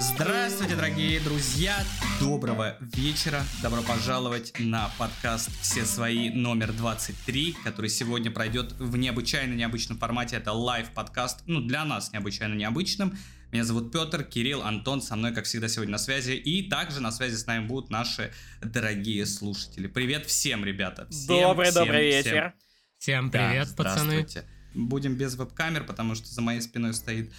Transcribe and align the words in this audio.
Здравствуйте, 0.00 0.76
дорогие 0.76 1.18
друзья! 1.18 1.76
Доброго 2.20 2.76
вечера! 2.80 3.42
Добро 3.62 3.82
пожаловать 3.82 4.52
на 4.60 4.90
подкаст 4.96 5.50
«Все 5.60 5.84
свои» 5.84 6.30
номер 6.30 6.72
23, 6.72 7.56
который 7.64 7.90
сегодня 7.90 8.30
пройдет 8.30 8.72
в 8.78 8.96
необычайно 8.96 9.54
необычном 9.54 9.98
формате. 9.98 10.36
Это 10.36 10.52
лайв-подкаст, 10.52 11.42
ну, 11.46 11.60
для 11.60 11.84
нас 11.84 12.12
необычайно 12.12 12.54
необычным. 12.54 13.18
Меня 13.50 13.64
зовут 13.64 13.90
Петр, 13.90 14.22
Кирилл, 14.22 14.62
Антон, 14.62 15.02
со 15.02 15.16
мной, 15.16 15.34
как 15.34 15.46
всегда, 15.46 15.66
сегодня 15.66 15.92
на 15.92 15.98
связи. 15.98 16.32
И 16.32 16.68
также 16.68 17.00
на 17.00 17.10
связи 17.10 17.34
с 17.34 17.46
нами 17.46 17.66
будут 17.66 17.90
наши 17.90 18.32
дорогие 18.62 19.26
слушатели. 19.26 19.88
Привет 19.88 20.26
всем, 20.26 20.64
ребята! 20.64 21.08
Всем, 21.10 21.40
добрый, 21.40 21.70
всем, 21.70 21.84
добрый 21.84 22.10
всем. 22.10 22.24
вечер. 22.24 22.54
Всем 22.98 23.30
привет, 23.30 23.68
Да, 23.70 23.74
пацаны. 23.74 24.10
здравствуйте. 24.12 24.48
Будем 24.74 25.16
без 25.16 25.34
веб-камер, 25.34 25.84
потому 25.84 26.14
что 26.14 26.26
за 26.28 26.40
моей 26.40 26.60
спиной 26.60 26.94
стоит 26.94 27.32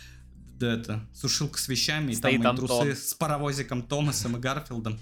да, 0.59 0.73
это, 0.73 1.01
сушилка 1.13 1.57
с 1.59 1.67
вещами, 1.67 2.13
Стоит 2.13 2.39
и 2.39 2.43
там 2.43 2.55
мои 2.55 2.61
Антон. 2.63 2.67
трусы 2.67 2.95
с 2.95 3.13
паровозиком 3.13 3.81
Томасом 3.81 4.37
и 4.37 4.39
Гарфилдом. 4.39 4.99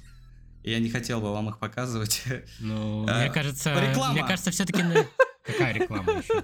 Я 0.63 0.79
не 0.79 0.89
хотел 0.89 1.21
бы 1.21 1.31
вам 1.31 1.49
их 1.49 1.59
показывать. 1.59 2.23
Ну, 2.59 3.05
А, 3.07 3.19
мне 3.21 3.29
кажется, 3.31 3.73
реклама. 3.73 4.13
мне 4.13 4.23
кажется, 4.25 4.51
все-таки 4.51 4.83
какая 5.45 5.73
реклама 5.73 6.11
еще? 6.21 6.43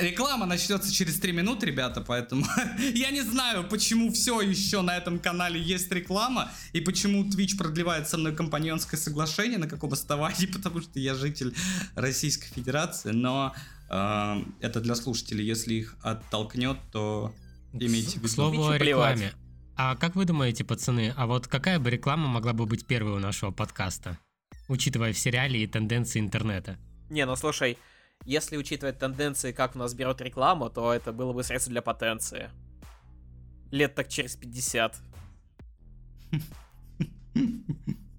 Реклама 0.00 0.46
начнется 0.46 0.92
через 0.92 1.18
3 1.18 1.32
минуты, 1.32 1.66
ребята, 1.66 2.00
поэтому 2.00 2.46
я 2.94 3.10
не 3.10 3.22
знаю, 3.22 3.64
почему 3.68 4.12
все 4.12 4.40
еще 4.40 4.80
на 4.82 4.96
этом 4.96 5.18
канале 5.18 5.60
есть 5.60 5.90
реклама, 5.92 6.50
и 6.72 6.80
почему 6.80 7.24
Twitch 7.24 7.56
продлевает 7.56 8.08
со 8.08 8.16
мной 8.16 8.34
компаньонское 8.34 8.98
соглашение 8.98 9.58
на 9.58 9.68
каком 9.68 9.92
основании, 9.92 10.46
потому 10.52 10.80
что 10.80 10.98
я 11.00 11.14
житель 11.14 11.54
Российской 11.96 12.48
Федерации, 12.54 13.10
но 13.10 13.54
э, 13.90 14.42
это 14.60 14.80
для 14.80 14.94
слушателей, 14.94 15.44
если 15.44 15.74
их 15.74 15.96
оттолкнет, 16.02 16.76
то 16.92 17.34
имейте 17.78 18.10
в 18.18 18.20
К 18.20 18.24
виду. 18.24 18.28
слову 18.28 18.68
о 18.68 18.78
рекламе. 18.78 19.32
А 19.76 19.96
как 19.96 20.14
вы 20.14 20.24
думаете, 20.24 20.64
пацаны, 20.64 21.12
а 21.16 21.26
вот 21.26 21.48
какая 21.48 21.78
бы 21.80 21.90
реклама 21.90 22.28
могла 22.28 22.52
бы 22.52 22.64
быть 22.66 22.86
первой 22.86 23.12
у 23.12 23.18
нашего 23.18 23.50
подкаста? 23.50 24.18
Учитывая 24.68 25.12
все 25.12 25.30
реалии 25.30 25.62
и 25.62 25.66
тенденции 25.66 26.20
интернета. 26.20 26.78
Не, 27.10 27.26
ну 27.26 27.34
слушай, 27.36 27.76
если 28.24 28.56
учитывать 28.56 28.98
тенденции, 28.98 29.52
как 29.52 29.74
у 29.74 29.78
нас 29.78 29.92
берет 29.94 30.20
рекламу, 30.20 30.70
то 30.70 30.92
это 30.92 31.12
было 31.12 31.32
бы 31.32 31.42
средство 31.42 31.70
для 31.72 31.82
потенции. 31.82 32.50
Лет 33.70 33.94
так 33.94 34.08
через 34.08 34.36
50. 34.36 34.96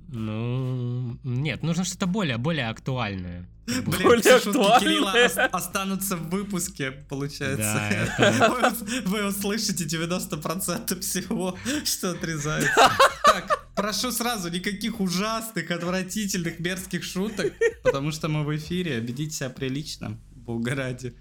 Ну, 0.07 1.17
нет, 1.23 1.63
нужно 1.63 1.83
что-то 1.83 2.07
более, 2.07 2.37
более 2.37 2.69
актуальное. 2.69 3.47
Блин, 3.67 4.21
все 4.21 4.39
шутки. 4.39 4.79
Кирилла 4.79 5.13
ос- 5.25 5.37
останутся 5.51 6.17
в 6.17 6.29
выпуске, 6.29 6.91
получается. 6.91 7.89
Да, 8.17 8.49
Вы 8.49 8.67
ус- 8.67 9.03
Вы 9.05 9.25
услышите 9.27 9.85
90% 9.85 10.99
всего, 10.99 11.57
что 11.83 12.11
отрезается. 12.11 12.71
Так, 13.25 13.67
прошу 13.75 14.11
сразу, 14.11 14.49
никаких 14.49 15.01
ужасных, 15.01 15.69
отвратительных, 15.71 16.59
мерзких 16.59 17.03
шуток, 17.03 17.51
потому 17.83 18.11
что 18.13 18.29
мы 18.29 18.45
в 18.45 18.55
эфире, 18.55 18.99
ведите 19.01 19.31
себя 19.31 19.49
прилично, 19.49 20.17
бога 20.35 20.73
ради. 20.75 21.15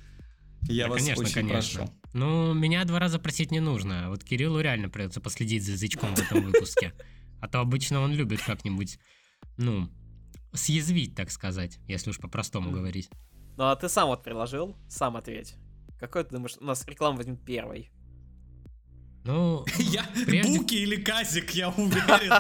Я 0.69 0.85
Да, 0.85 0.91
вас 0.91 1.01
конечно, 1.01 1.23
очень 1.25 1.35
конечно. 1.35 1.79
прошу. 1.81 1.95
Ну, 2.13 2.55
меня 2.55 2.85
два 2.85 3.01
раза 3.01 3.19
просить 3.19 3.51
не 3.51 3.59
нужно. 3.61 4.11
Вот 4.11 4.23
Кириллу 4.23 4.61
реально 4.61 4.89
придется 4.91 5.21
последить 5.21 5.65
за 5.65 5.73
язычком 5.73 6.15
в 6.15 6.21
этом 6.21 6.45
выпуске. 6.45 6.93
А 7.41 7.49
то 7.49 7.59
обычно 7.61 8.01
он 8.01 8.13
любит 8.13 8.41
как-нибудь, 8.43 8.99
ну, 9.57 9.91
съязвить, 10.55 11.15
так 11.15 11.31
сказать, 11.31 11.79
если 11.87 12.11
уж 12.11 12.19
по-простому 12.19 12.71
говорить. 12.71 13.11
Ну 13.57 13.65
а 13.65 13.77
ты 13.77 13.89
сам 13.89 14.09
вот 14.09 14.23
предложил, 14.25 14.77
сам 14.89 15.17
ответь. 15.17 15.55
Какой 16.01 16.25
ты 16.25 16.31
думаешь, 16.31 16.57
у 16.61 16.65
нас 16.65 16.87
реклама 16.87 17.17
возьмет 17.19 17.45
первой? 17.45 17.91
Ну, 19.27 19.65
Я 19.79 20.05
Прежде- 20.27 20.59
Буки 20.59 20.75
или 20.75 20.97
Казик, 20.97 21.51
я 21.53 21.69
уверен. 21.77 22.33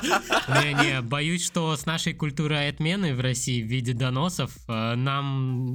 не-не, 0.49 1.01
боюсь, 1.01 1.45
что 1.47 1.75
с 1.77 1.87
нашей 1.87 2.13
культурой 2.13 2.69
отмены 2.69 3.15
в 3.15 3.21
России 3.21 3.63
в 3.63 3.67
виде 3.67 3.95
доносов 3.95 4.55
э, 4.69 4.95
нам... 4.95 5.25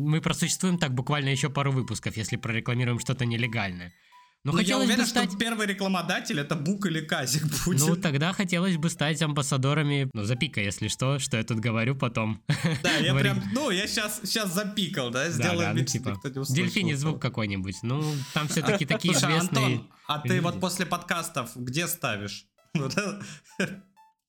Мы 0.06 0.22
просуществуем 0.22 0.78
так 0.78 0.94
буквально 0.94 1.30
еще 1.30 1.50
пару 1.50 1.72
выпусков, 1.72 2.16
если 2.16 2.36
прорекламируем 2.38 3.00
что-то 3.00 3.26
нелегальное. 3.26 3.92
Ну, 4.46 4.54
Ну, 4.54 4.58
я 4.60 4.64
хотелось 4.64 4.86
уверен, 4.86 5.04
бы 5.04 5.10
стать... 5.10 5.30
что 5.30 5.38
первый 5.38 5.68
рекламодатель 5.68 6.40
это 6.40 6.56
Бук 6.56 6.86
или 6.86 7.02
Казик 7.02 7.44
будет. 7.66 7.82
Ну, 7.82 7.96
тогда 7.98 8.32
хотелось 8.32 8.78
бы 8.78 8.90
стать 8.90 9.22
амбассадорами, 9.22 10.10
ну, 10.14 10.24
запика, 10.24 10.62
если 10.62 10.88
что, 10.88 11.20
что 11.20 11.36
я 11.36 11.44
тут 11.44 11.60
говорю 11.60 11.96
потом. 11.96 12.42
Да, 12.84 12.96
я 12.98 13.14
прям, 13.16 13.44
ну, 13.54 13.70
я 13.70 13.86
сейчас, 13.86 14.22
сейчас 14.24 14.54
запикал, 14.54 15.10
да, 15.10 15.26
Да, 15.26 15.32
сделаем 15.32 15.60
да, 15.60 15.74
ну, 15.74 15.80
вид, 15.80 15.88
типа, 15.88 16.10
не 16.24 16.40
услышал. 16.40 16.56
дельфиний 16.56 16.94
звук 16.94 17.22
какой-нибудь. 17.22 17.76
Ну, 17.84 18.02
там 18.34 18.48
все-таки 18.50 18.86
такие 18.86 19.14
известные... 19.14 19.66
Антон, 19.66 19.90
а 20.08 20.20
ты 20.20 20.40
вот 20.40 20.60
после 20.62 20.86
подкастов 20.86 21.52
где 21.56 21.88
ставишь? 21.88 22.46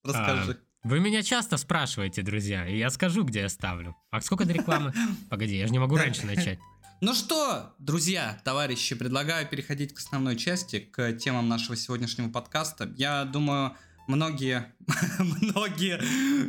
Расскажи. 0.05 0.59
А, 0.83 0.89
Вы 0.89 0.99
меня 0.99 1.23
часто 1.23 1.57
спрашиваете, 1.57 2.23
друзья, 2.23 2.67
и 2.67 2.79
я 2.79 2.91
скажу, 2.91 3.23
где 3.23 3.41
я 3.41 3.49
ставлю. 3.49 3.95
А 4.11 4.21
сколько 4.21 4.45
до 4.45 4.53
рекламы? 4.53 4.93
Погоди, 5.29 5.57
я 5.57 5.67
же 5.67 5.73
не 5.73 5.79
могу 5.79 5.97
раньше 5.97 6.27
начать. 6.27 6.59
Ну 7.03 7.15
что, 7.15 7.75
друзья, 7.79 8.39
товарищи, 8.45 8.95
предлагаю 8.95 9.49
переходить 9.49 9.95
к 9.95 9.99
основной 9.99 10.37
части, 10.37 10.81
к 10.81 11.15
темам 11.15 11.49
нашего 11.49 11.75
сегодняшнего 11.75 12.29
подкаста. 12.29 12.93
Я 12.95 13.25
думаю, 13.25 13.75
многие, 14.07 14.71
многие 15.19 15.99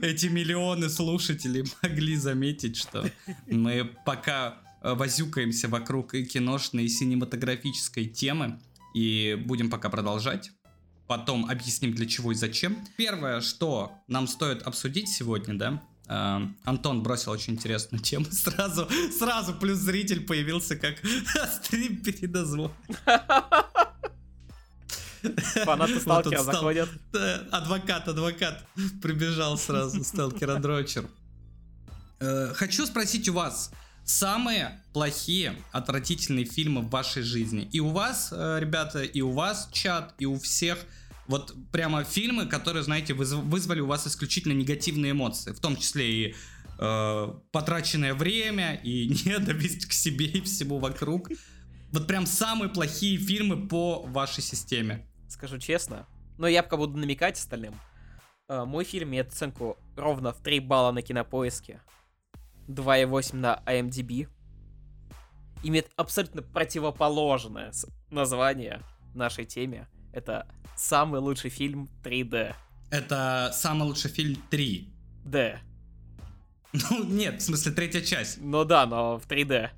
эти 0.06 0.26
миллионы 0.26 0.90
слушателей 0.90 1.64
могли 1.82 2.18
заметить, 2.18 2.76
что 2.76 3.10
мы 3.48 3.96
пока 4.06 4.58
э, 4.82 4.94
возюкаемся 4.94 5.70
вокруг 5.70 6.16
и 6.16 6.26
киношной, 6.26 6.84
и 6.84 6.90
синематографической 6.90 8.08
темы, 8.08 8.60
и 8.94 9.42
будем 9.46 9.70
пока 9.70 9.90
продолжать. 9.90 10.52
Потом 11.08 11.50
объясним, 11.50 11.94
для 11.94 12.08
чего 12.08 12.34
и 12.34 12.36
зачем. 12.36 12.76
Первое, 12.98 13.40
что 13.40 13.94
нам 14.10 14.28
стоит 14.28 14.64
обсудить 14.64 15.08
сегодня, 15.08 15.58
да, 15.58 15.82
Антон 16.08 17.04
бросил 17.04 17.32
очень 17.32 17.54
интересную 17.54 18.02
тему. 18.02 18.26
Сразу, 18.32 18.88
сразу 19.18 19.54
плюс 19.54 19.78
зритель 19.80 20.26
появился 20.26 20.76
как 20.76 20.96
стрим 21.64 22.02
передозвон. 22.02 22.72
Фанаты 25.66 25.94
Вот 25.94 26.02
сталкера 26.02 26.42
стал. 26.42 26.54
заходят. 26.56 26.90
Да, 27.12 27.36
Адвокат, 27.52 28.08
адвокат 28.08 28.66
прибежал 29.02 29.58
сразу, 29.58 30.04
сталкера 30.04 30.56
дрочер. 30.56 31.06
Э, 32.20 32.54
Хочу 32.56 32.86
спросить 32.86 33.30
у 33.30 33.34
вас 33.34 33.72
самые 34.04 34.82
плохие, 34.94 35.56
отвратительные 35.72 36.46
фильмы 36.46 36.82
в 36.82 36.90
вашей 36.90 37.24
жизни. 37.24 37.70
И 37.72 37.80
у 37.80 37.90
вас, 37.90 38.30
э, 38.32 38.58
ребята, 38.60 39.04
и 39.04 39.22
у 39.22 39.32
вас 39.32 39.70
чат, 39.72 40.14
и 40.18 40.26
у 40.26 40.38
всех. 40.40 40.80
Вот 41.32 41.56
прямо 41.72 42.04
фильмы, 42.04 42.46
которые, 42.46 42.84
знаете, 42.84 43.14
вызв- 43.14 43.42
вызвали 43.42 43.80
у 43.80 43.88
вас 43.88 44.06
исключительно 44.06 44.52
негативные 44.52 45.14
эмоции. 45.14 45.54
В 45.54 45.62
том 45.62 45.78
числе 45.78 46.12
и 46.12 46.36
э, 46.78 47.34
потраченное 47.54 48.14
время, 48.14 48.76
и 48.76 49.08
ненависть 49.26 49.86
к 49.86 49.94
себе 49.94 50.26
и 50.26 50.42
всему 50.42 50.80
вокруг. 50.80 51.30
Вот 51.94 52.06
прям 52.06 52.26
самые 52.26 52.70
плохие 52.70 53.18
фильмы 53.18 53.68
по 53.68 54.02
вашей 54.04 54.44
системе. 54.44 55.08
Скажу 55.30 55.58
честно. 55.58 56.06
Но 56.38 56.48
я 56.48 56.64
пока 56.64 56.76
буду 56.76 56.98
намекать 56.98 57.38
остальным. 57.38 57.76
Э, 58.50 58.66
Мой 58.66 58.84
фильм 58.84 59.10
имеет 59.12 59.30
оценку 59.30 59.78
ровно 59.96 60.34
в 60.34 60.44
3 60.44 60.60
балла 60.60 60.92
на 60.92 61.02
кинопоиске. 61.02 61.82
2,8 62.68 63.36
на 63.38 63.64
IMDb. 63.66 64.28
Имеет 65.64 65.90
абсолютно 65.96 66.42
противоположное 66.42 67.72
название 68.10 68.82
нашей 69.16 69.46
теме. 69.46 69.88
Это 70.12 70.46
самый 70.76 71.20
лучший 71.20 71.50
фильм 71.50 71.90
3D. 72.04 72.56
Это 72.90 73.52
самый 73.54 73.84
лучший 73.84 74.12
фильм 74.12 74.36
3. 74.50 74.94
D. 75.26 75.60
Ну, 76.74 77.04
нет, 77.04 77.42
в 77.42 77.46
смысле, 77.46 77.74
третья 77.74 78.00
часть. 78.02 78.38
Ну 78.42 78.64
да, 78.64 78.86
но 78.86 79.20
в 79.20 79.28
3D. 79.28 79.70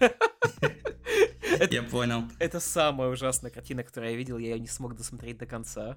Я 1.70 1.82
понял. 1.82 2.24
Это 2.38 2.60
самая 2.60 3.08
ужасная 3.10 3.50
картина, 3.50 3.82
которую 3.82 4.12
я 4.12 4.16
видел, 4.16 4.38
я 4.38 4.54
ее 4.54 4.60
не 4.60 4.66
смог 4.68 4.94
досмотреть 4.96 5.38
до 5.38 5.46
конца. 5.46 5.96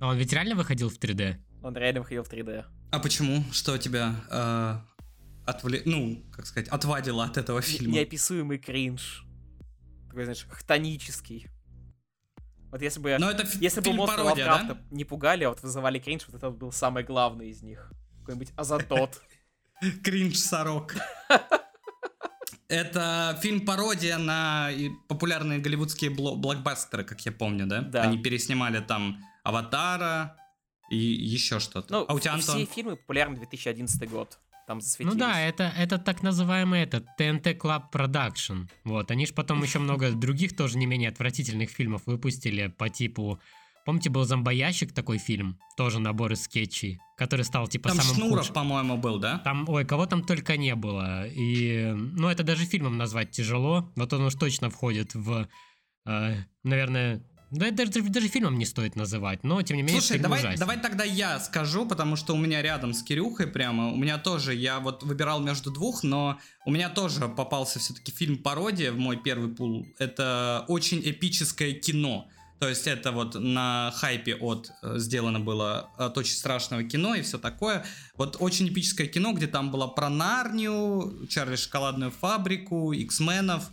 А 0.00 0.08
он 0.08 0.16
ведь 0.16 0.32
реально 0.32 0.54
выходил 0.54 0.88
в 0.88 0.98
3D? 0.98 1.36
Он 1.62 1.76
реально 1.76 2.00
выходил 2.00 2.24
в 2.24 2.30
3D. 2.32 2.64
А 2.90 2.98
почему? 2.98 3.44
Что 3.52 3.78
тебя 3.78 4.14
э, 4.30 5.50
отвле... 5.50 5.82
Ну, 5.84 6.22
как 6.32 6.46
сказать, 6.46 6.68
отвадило 6.68 7.24
от 7.24 7.36
этого 7.36 7.58
Не- 7.58 7.62
фильма? 7.64 7.94
Неописуемый 7.94 8.58
кринж. 8.58 9.24
Такой, 10.08 10.24
знаешь, 10.24 10.46
хтонический. 10.50 11.48
Вот 12.72 12.80
если 12.80 13.00
бы... 13.00 13.16
Но 13.18 13.30
это 13.30 13.46
Если 13.60 13.80
бы 13.82 13.92
монстры 13.92 14.24
пародия, 14.24 14.46
Лавкрафта 14.46 14.74
да? 14.74 14.96
не 14.96 15.04
пугали, 15.04 15.44
а 15.44 15.50
вот 15.50 15.62
вызывали 15.62 15.98
кринж, 15.98 16.24
вот 16.26 16.36
это 16.36 16.50
был 16.50 16.72
самый 16.72 17.04
главный 17.04 17.50
из 17.50 17.62
них. 17.62 17.92
Какой-нибудь 18.20 18.48
Азатот. 18.56 19.20
Кринж 20.02 20.38
сорок. 20.38 20.96
Это 22.68 23.38
фильм 23.42 23.66
пародия 23.66 24.16
на 24.16 24.70
популярные 25.06 25.58
голливудские 25.58 26.10
бло- 26.10 26.36
блокбастеры, 26.36 27.04
как 27.04 27.20
я 27.26 27.32
помню, 27.32 27.66
да? 27.66 27.82
Да. 27.82 28.02
Они 28.04 28.16
переснимали 28.16 28.80
там 28.80 29.22
Аватара 29.44 30.38
и 30.88 30.96
еще 30.96 31.60
что-то. 31.60 31.92
Ну, 31.92 32.04
а 32.08 32.14
у 32.14 32.20
тебя, 32.20 32.38
все 32.38 32.52
Антон? 32.52 32.66
фильмы 32.66 32.96
популярны 32.96 33.36
2011 33.36 34.08
год. 34.08 34.38
Там 34.72 34.80
засветились. 34.80 35.12
Ну 35.12 35.18
да, 35.18 35.38
это, 35.38 35.64
это 35.76 35.98
так 35.98 36.22
называемый 36.22 36.80
этот 36.80 37.04
TNT 37.20 37.58
Club 37.58 37.82
Production. 37.92 38.70
Вот, 38.84 39.10
они 39.10 39.26
же 39.26 39.34
потом 39.34 39.62
еще 39.62 39.80
много 39.80 40.10
других 40.12 40.56
тоже 40.56 40.78
не 40.78 40.86
менее 40.86 41.10
отвратительных 41.10 41.68
фильмов 41.68 42.02
выпустили 42.06 42.68
по 42.68 42.88
типу 42.88 43.38
Помните, 43.84 44.10
был 44.10 44.24
«Зомбоящик» 44.24 44.92
такой 44.92 45.18
фильм, 45.18 45.58
тоже 45.76 45.98
набор 45.98 46.32
из 46.32 46.44
скетчей, 46.44 47.00
который 47.18 47.44
стал 47.44 47.66
типа 47.66 47.88
Там 47.88 47.98
самым 47.98 48.14
Шнуров, 48.14 48.38
худшим. 48.38 48.54
по-моему, 48.54 48.96
был, 48.96 49.18
да? 49.18 49.38
Там, 49.38 49.68
ой, 49.68 49.84
кого 49.84 50.06
там 50.06 50.22
только 50.22 50.56
не 50.56 50.76
было. 50.76 51.26
И, 51.26 51.92
ну, 51.92 52.28
это 52.28 52.44
даже 52.44 52.64
фильмом 52.64 52.96
назвать 52.96 53.32
тяжело. 53.32 53.92
Вот 53.96 54.12
он 54.12 54.22
уж 54.22 54.36
точно 54.36 54.70
входит 54.70 55.14
в, 55.14 55.48
э, 56.06 56.36
наверное, 56.62 57.24
да 57.52 57.66
это 57.66 57.86
даже, 57.86 58.08
даже 58.08 58.28
фильмом 58.28 58.58
не 58.58 58.64
стоит 58.64 58.96
называть, 58.96 59.44
но 59.44 59.60
тем 59.62 59.76
не 59.76 59.82
менее 59.82 60.00
Слушай, 60.00 60.18
давай, 60.18 60.40
ужасен. 60.40 60.58
давай 60.58 60.80
тогда 60.80 61.04
я 61.04 61.38
скажу, 61.38 61.86
потому 61.86 62.16
что 62.16 62.34
у 62.34 62.38
меня 62.38 62.62
рядом 62.62 62.94
с 62.94 63.02
Кирюхой 63.02 63.46
прямо, 63.46 63.92
у 63.92 63.96
меня 63.96 64.18
тоже, 64.18 64.54
я 64.54 64.80
вот 64.80 65.02
выбирал 65.02 65.40
между 65.40 65.70
двух, 65.70 66.02
но 66.02 66.38
у 66.64 66.70
меня 66.70 66.88
тоже 66.88 67.28
попался 67.28 67.78
все-таки 67.78 68.10
фильм 68.10 68.38
пародия 68.38 68.90
в 68.90 68.98
мой 68.98 69.16
первый 69.16 69.54
пул. 69.54 69.86
Это 69.98 70.64
очень 70.68 71.00
эпическое 71.04 71.72
кино. 71.72 72.28
То 72.58 72.68
есть 72.68 72.86
это 72.86 73.10
вот 73.10 73.34
на 73.34 73.92
хайпе 73.96 74.36
от 74.36 74.70
э, 74.82 74.98
сделано 74.98 75.40
было 75.40 75.90
от 75.96 76.16
очень 76.16 76.36
страшного 76.36 76.84
кино 76.84 77.16
и 77.16 77.22
все 77.22 77.36
такое. 77.36 77.84
Вот 78.16 78.36
очень 78.38 78.68
эпическое 78.68 79.08
кино, 79.08 79.32
где 79.32 79.48
там 79.48 79.72
было 79.72 79.88
про 79.88 80.08
Нарнию, 80.08 81.26
Чарли 81.28 81.56
Шоколадную 81.56 82.12
фабрику, 82.12 82.92
X-менов, 82.92 83.72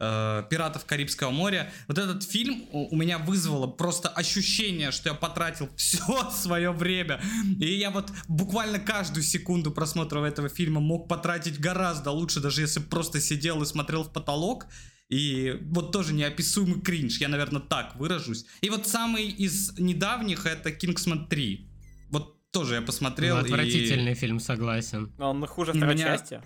э, 0.00 0.44
Пиратов 0.50 0.84
Карибского 0.86 1.30
моря. 1.30 1.70
Вот 1.86 1.98
этот 1.98 2.22
фильм 2.24 2.64
у 2.72 2.96
меня 2.96 3.18
вызвало 3.18 3.66
просто 3.66 4.08
ощущение, 4.08 4.90
что 4.90 5.10
я 5.10 5.14
потратил 5.14 5.68
все 5.76 6.30
свое 6.30 6.72
время. 6.72 7.20
И 7.60 7.74
я 7.74 7.90
вот 7.90 8.10
буквально 8.28 8.78
каждую 8.78 9.22
секунду 9.22 9.70
просмотра 9.70 10.20
этого 10.24 10.48
фильма 10.48 10.80
мог 10.80 11.08
потратить 11.08 11.60
гораздо 11.60 12.10
лучше, 12.10 12.40
даже 12.40 12.62
если 12.62 12.80
просто 12.80 13.20
сидел 13.20 13.62
и 13.62 13.66
смотрел 13.66 14.02
в 14.04 14.12
потолок. 14.12 14.66
И 15.08 15.58
вот 15.62 15.90
тоже 15.92 16.12
неописуемый 16.14 16.80
кринж, 16.80 17.18
я, 17.20 17.28
наверное, 17.28 17.60
так 17.60 17.96
выражусь. 17.96 18.46
И 18.60 18.70
вот 18.70 18.86
самый 18.86 19.26
из 19.28 19.76
недавних 19.78 20.46
это 20.46 20.70
Kingsman 20.70 21.26
3. 21.28 21.68
Вот 22.10 22.50
тоже 22.52 22.76
я 22.76 22.80
посмотрел. 22.82 23.36
Ну, 23.36 23.42
и- 23.42 23.44
отвратительный 23.46 24.14
фильм, 24.14 24.38
согласен. 24.38 25.12
Но 25.18 25.30
он 25.30 25.44
хуже 25.46 25.72
второй 25.72 25.94
меня- 25.96 26.16
части. 26.16 26.40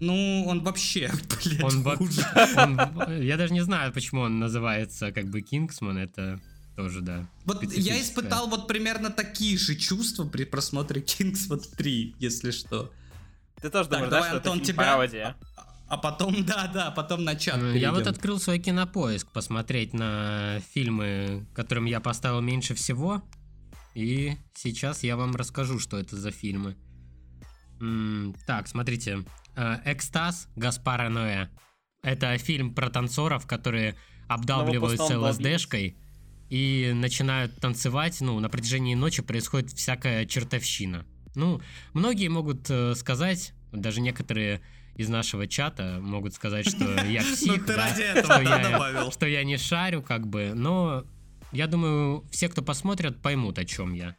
Ну, 0.00 0.44
он 0.46 0.62
вообще, 0.62 1.10
блядь, 1.44 1.62
Он 1.64 1.82
во- 1.82 1.96
хуже. 1.96 2.22
он- 2.56 3.20
я 3.22 3.36
даже 3.36 3.52
не 3.52 3.62
знаю, 3.62 3.92
почему 3.92 4.20
он 4.22 4.38
называется 4.38 5.10
как 5.12 5.26
бы 5.28 5.40
Кингсман, 5.42 5.98
это 5.98 6.40
тоже, 6.76 7.00
да. 7.00 7.28
Вот 7.44 7.62
я 7.72 8.00
испытал 8.00 8.48
вот 8.48 8.68
примерно 8.68 9.10
такие 9.10 9.58
же 9.58 9.74
чувства 9.74 10.24
при 10.24 10.44
просмотре 10.44 11.00
Kingsman 11.02 11.60
3, 11.76 12.14
если 12.20 12.50
что. 12.52 12.92
Ты 13.60 13.70
тоже 13.70 13.88
Так, 13.88 13.98
думаешь, 13.98 14.10
давай, 14.10 14.22
да, 14.22 14.28
что 14.28 14.36
Антон, 14.36 14.58
это 14.58 14.64
фильм 14.66 14.76
тебя- 14.76 14.92
пародия? 14.94 15.36
А 15.88 15.96
потом, 15.96 16.44
да-да, 16.44 16.90
потом 16.92 17.24
на 17.24 17.34
чат 17.34 17.56
Ну, 17.60 17.72
Я 17.74 17.92
вот 17.92 18.06
открыл 18.06 18.38
свой 18.38 18.58
кинопоиск 18.58 19.32
посмотреть 19.32 19.94
на 19.94 20.60
фильмы, 20.74 21.46
которым 21.54 21.86
я 21.86 21.98
поставил 21.98 22.40
меньше 22.42 22.74
всего. 22.74 23.22
И 23.94 24.36
сейчас 24.54 25.02
я 25.02 25.16
вам 25.16 25.34
расскажу, 25.34 25.80
что 25.80 25.98
это 25.98 26.14
за 26.16 26.30
фильмы. 26.30 26.76
М, 27.80 28.34
так, 28.46 28.68
смотрите. 28.68 29.24
Э, 29.58 29.80
«Экстаз» 29.86 30.48
Гаспара 30.54 31.08
Ноэ. 31.08 31.48
Это 32.02 32.38
фильм 32.38 32.74
про 32.74 32.90
танцоров, 32.90 33.44
которые 33.46 33.96
обдавливаются 34.28 35.18
ЛСДшкой 35.18 35.98
и 36.48 36.92
начинают 36.94 37.56
танцевать. 37.56 38.20
Ну, 38.20 38.38
на 38.38 38.48
протяжении 38.48 38.94
ночи 38.94 39.20
происходит 39.20 39.72
всякая 39.72 40.26
чертовщина. 40.26 41.04
Ну, 41.34 41.60
многие 41.92 42.28
могут 42.28 42.70
э, 42.70 42.94
сказать, 42.94 43.52
даже 43.72 44.00
некоторые 44.00 44.60
из 44.94 45.08
нашего 45.08 45.48
чата 45.48 45.98
могут 46.00 46.34
сказать, 46.34 46.68
что 46.68 46.84
я 47.04 47.22
Ну 47.22 47.34
псих, 47.34 47.66
ты 47.66 47.74
да, 47.74 47.88
ради 47.88 48.02
этого 48.02 48.34
что 48.34 48.42
я, 48.42 48.70
добавил. 48.70 49.10
что 49.10 49.26
я 49.26 49.42
не 49.42 49.56
шарю, 49.56 50.02
как 50.02 50.28
бы, 50.28 50.52
но 50.54 51.04
я 51.50 51.66
думаю, 51.66 52.24
все, 52.30 52.48
кто 52.48 52.62
посмотрят, 52.62 53.20
поймут, 53.20 53.58
о 53.58 53.64
чем 53.64 53.92
я. 53.92 54.14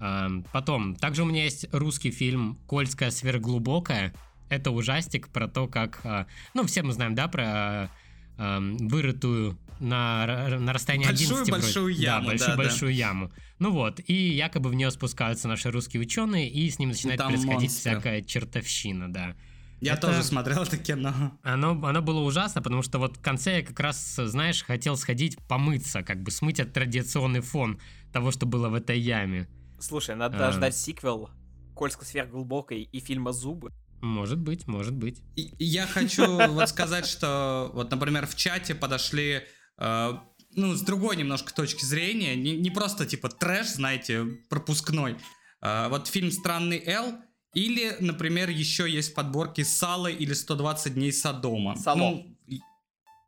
Ам, 0.00 0.44
Потом, 0.52 0.96
также 0.96 1.22
у 1.22 1.26
меня 1.26 1.44
есть 1.44 1.66
русский 1.72 2.10
фильм 2.10 2.58
«Кольская 2.66 3.10
сверхглубокая». 3.10 4.14
Это 4.52 4.70
ужастик 4.70 5.28
про 5.30 5.48
то, 5.48 5.66
как... 5.66 6.00
а, 6.04 6.26
Ну, 6.52 6.64
все 6.66 6.82
мы 6.82 6.92
знаем, 6.92 7.14
да, 7.14 7.26
про 7.26 7.90
ам, 8.36 8.76
вырытую 8.76 9.58
на, 9.80 10.26
на 10.58 10.72
расстоянии 10.74 11.06
Большую 11.06 11.28
11 11.40 11.48
вроде. 11.48 11.52
большую 11.62 11.88
яму, 11.94 12.26
Да, 12.26 12.32
да, 12.32 12.38
да. 12.38 12.56
большую-большую 12.56 12.94
яму. 12.94 13.32
Ну 13.58 13.70
вот, 13.72 14.00
и 14.06 14.12
якобы 14.14 14.68
в 14.68 14.74
нее 14.74 14.90
спускаются 14.90 15.48
наши 15.48 15.70
русские 15.70 16.02
ученые, 16.02 16.50
и 16.50 16.68
с 16.68 16.78
ним 16.78 16.90
начинает 16.90 17.18
там 17.18 17.28
происходить 17.28 17.60
монстры. 17.70 17.90
всякая 17.92 18.22
чертовщина, 18.22 19.12
да. 19.12 19.34
Я 19.80 19.94
это- 19.94 20.08
тоже 20.08 20.22
смотрел 20.22 20.62
это 20.62 20.76
кино. 20.76 21.38
Оно, 21.42 21.70
оно 21.86 22.02
было 22.02 22.20
ужасно, 22.20 22.60
потому 22.62 22.82
что 22.82 22.98
вот 22.98 23.16
в 23.16 23.20
конце 23.22 23.60
я 23.60 23.62
как 23.64 23.80
раз, 23.80 24.16
знаешь, 24.16 24.62
хотел 24.62 24.96
сходить 24.98 25.38
помыться, 25.48 26.02
как 26.02 26.22
бы 26.22 26.30
смыть 26.30 26.60
этот 26.60 26.74
традиционный 26.74 27.40
фон 27.40 27.80
того, 28.12 28.30
что 28.32 28.44
было 28.46 28.68
в 28.68 28.74
этой 28.74 29.00
яме. 29.00 29.48
Слушай, 29.80 30.14
надо 30.14 30.48
А. 30.48 30.52
ждать 30.52 30.76
сиквел 30.76 31.30
Кольской 31.74 32.06
сверхглубокой 32.06 32.82
и 32.82 33.00
фильма 33.00 33.32
«Зубы». 33.32 33.72
Может 34.02 34.38
быть, 34.40 34.66
может 34.66 34.92
быть. 34.94 35.22
И- 35.36 35.54
Я 35.58 35.86
хочу 35.86 36.26
вот 36.48 36.68
сказать, 36.68 37.06
что 37.06 37.70
вот, 37.72 37.90
например, 37.90 38.26
в 38.26 38.34
чате 38.34 38.74
подошли, 38.74 39.42
э, 39.78 40.12
ну, 40.54 40.74
с 40.74 40.82
другой 40.82 41.16
немножко 41.16 41.54
точки 41.54 41.84
зрения, 41.84 42.34
не, 42.36 42.56
не 42.56 42.70
просто 42.70 43.06
типа 43.06 43.28
трэш, 43.30 43.68
знаете, 43.68 44.24
пропускной. 44.50 45.16
А 45.60 45.88
вот 45.88 46.08
фильм 46.08 46.30
«Странный 46.32 46.82
Эл» 46.84 47.14
или, 47.54 47.96
например, 48.00 48.50
еще 48.50 48.90
есть 48.90 49.14
подборки 49.14 49.62
«Сало» 49.62 50.08
или 50.08 50.34
«120 50.34 50.94
дней 50.94 51.12
Содома». 51.12 51.76
«Сало». 51.76 51.96
Ну, 51.98 52.36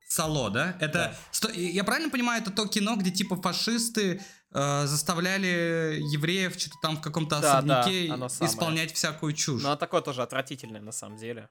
Сало, 0.09 0.51
да? 0.51 0.77
Это, 0.81 0.93
Да. 0.93 1.17
сто- 1.33 1.51
я 1.51 1.83
правильно 1.83 2.11
понимаю, 2.11 2.41
это 2.43 2.51
то 2.53 2.67
кино, 2.69 2.95
где 2.97 3.11
типа 3.11 3.41
фашисты 3.41 4.21
э, 4.55 4.87
заставляли 4.87 5.99
евреев 6.13 6.55
что-то 6.59 6.77
там 6.83 6.97
в 6.97 7.01
каком-то 7.01 7.41
Да, 7.41 7.61
да, 7.61 7.81
особняке 7.81 8.09
самое. 8.09 8.29
исполнять 8.53 8.93
всякую 8.95 9.33
чушь. 9.35 9.63
Но 9.63 9.77
такое 9.77 10.01
тоже 10.01 10.23
отвратительное 10.23 10.81
на 10.81 10.93
самом 10.93 11.17
деле. 11.19 11.49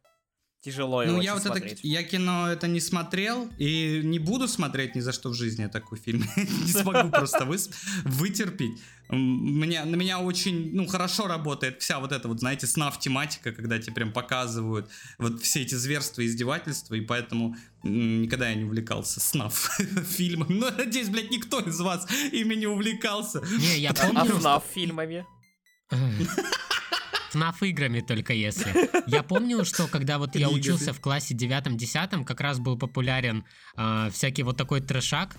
Тяжело 0.63 1.04
Ну, 1.04 1.12
его 1.12 1.21
я 1.21 1.33
вот 1.33 1.42
это, 1.45 1.57
смотреть. 1.57 1.80
я 1.83 2.04
кино 2.04 2.50
это 2.50 2.68
не 2.69 2.80
смотрел 2.80 3.50
и 3.57 4.00
не 4.01 4.18
буду 4.18 4.48
смотреть 4.48 4.95
ни 4.95 5.01
за 5.01 5.12
что 5.12 5.27
в 5.30 5.33
жизни 5.33 5.68
такой 5.68 5.98
фильм. 6.00 6.24
Не 6.38 6.71
смогу 6.71 7.10
просто 7.10 7.45
вытерпеть. 8.06 8.81
Меня, 9.10 9.83
на 9.83 9.95
меня 9.98 10.19
очень, 10.19 10.74
ну, 10.74 10.88
хорошо 10.88 11.27
работает 11.27 11.81
вся 11.81 12.00
вот 12.00 12.13
эта 12.13 12.30
вот, 12.30 12.39
знаете, 12.39 12.65
снав 12.65 12.98
тематика, 12.98 13.51
когда 13.51 13.77
тебе 13.77 13.94
прям 13.94 14.13
показывают 14.13 14.89
вот 15.18 15.42
все 15.44 15.63
эти 15.63 15.75
зверства 15.75 16.21
и 16.21 16.27
издевательства, 16.27 16.95
и 16.95 17.01
поэтому 17.01 17.57
никогда 17.83 18.48
я 18.48 18.56
не 18.56 18.63
увлекался 18.63 19.19
снав 19.19 19.54
фильмом. 20.07 20.48
Ну, 20.50 20.71
надеюсь, 20.71 21.09
блядь, 21.09 21.30
никто 21.30 21.59
из 21.59 21.77
вас 21.81 22.07
ими 22.31 22.56
не 22.56 22.68
увлекался. 22.68 23.42
Не, 23.59 23.80
я 23.80 23.89
А 23.89 23.94
помню... 23.94 24.36
FNAF 24.38 24.63
фильмами? 24.74 25.25
ФНАФ 27.33 27.63
играми 27.63 27.99
только 28.02 28.33
если. 28.33 28.90
Я 29.09 29.23
помню, 29.23 29.66
что 29.66 29.87
когда 29.87 30.18
вот 30.19 30.35
я 30.35 30.49
учился 30.49 30.94
в 30.94 31.02
классе 31.02 31.35
9-10, 31.35 32.23
как 32.25 32.42
раз 32.42 32.59
был 32.59 32.78
популярен 32.78 33.44
а, 33.75 34.09
всякий 34.11 34.44
вот 34.44 34.56
такой 34.56 34.81
трешак 34.81 35.35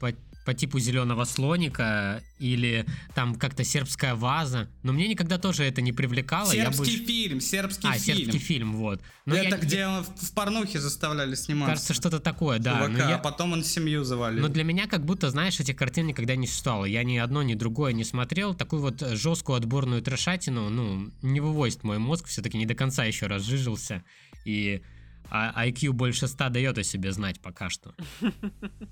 по, 0.00 0.12
по 0.48 0.54
типу 0.54 0.78
зеленого 0.78 1.24
слоника 1.24 2.22
или 2.38 2.86
там 3.14 3.34
как-то 3.34 3.64
сербская 3.64 4.14
ваза. 4.14 4.66
Но 4.82 4.94
мне 4.94 5.06
никогда 5.06 5.36
тоже 5.36 5.64
это 5.64 5.82
не 5.82 5.92
привлекало. 5.92 6.50
я 6.52 6.62
Сербский 6.72 6.78
больше- 6.78 7.04
фильм, 7.04 7.40
сербский 7.42 7.86
А, 7.86 7.98
фильм. 7.98 8.16
сербский 8.16 8.38
фильм, 8.38 8.76
вот. 8.76 9.02
Но 9.26 9.34
это 9.34 9.56
я- 9.56 9.58
где 9.58 9.86
в 9.88 10.32
порнухе 10.34 10.80
заставляли 10.80 11.34
сниматься. 11.34 11.72
Кажется, 11.74 11.92
что-то 11.92 12.18
такое, 12.18 12.58
да. 12.58 12.76
чувака, 12.78 13.04
но 13.04 13.10
я- 13.10 13.16
а 13.16 13.18
потом 13.18 13.52
он 13.52 13.62
семью 13.62 14.04
завалил. 14.04 14.40
Но 14.40 14.48
для 14.48 14.64
меня 14.64 14.86
как 14.86 15.04
будто, 15.04 15.28
знаешь, 15.28 15.60
этих 15.60 15.76
картин 15.76 16.06
никогда 16.06 16.34
не 16.34 16.46
существовало. 16.46 16.86
Я 16.86 17.04
ни 17.04 17.18
одно, 17.18 17.42
ни 17.42 17.52
другое 17.52 17.92
не 17.92 18.04
смотрел. 18.04 18.54
Такую 18.54 18.80
вот 18.80 19.00
жесткую 19.02 19.56
отборную 19.56 20.00
трешатину, 20.00 20.70
ну, 20.70 21.10
не 21.20 21.40
вывозит 21.40 21.84
мой 21.84 21.98
мозг. 21.98 22.26
Все-таки 22.26 22.56
не 22.56 22.64
до 22.64 22.74
конца 22.74 23.04
еще 23.04 23.26
разжижился. 23.26 24.02
И 24.46 24.80
а- 25.30 25.66
IQ 25.66 25.92
больше 25.92 26.26
100 26.28 26.48
дает 26.48 26.78
о 26.78 26.82
себе 26.82 27.12
знать 27.12 27.40
пока 27.40 27.68
что. 27.70 27.94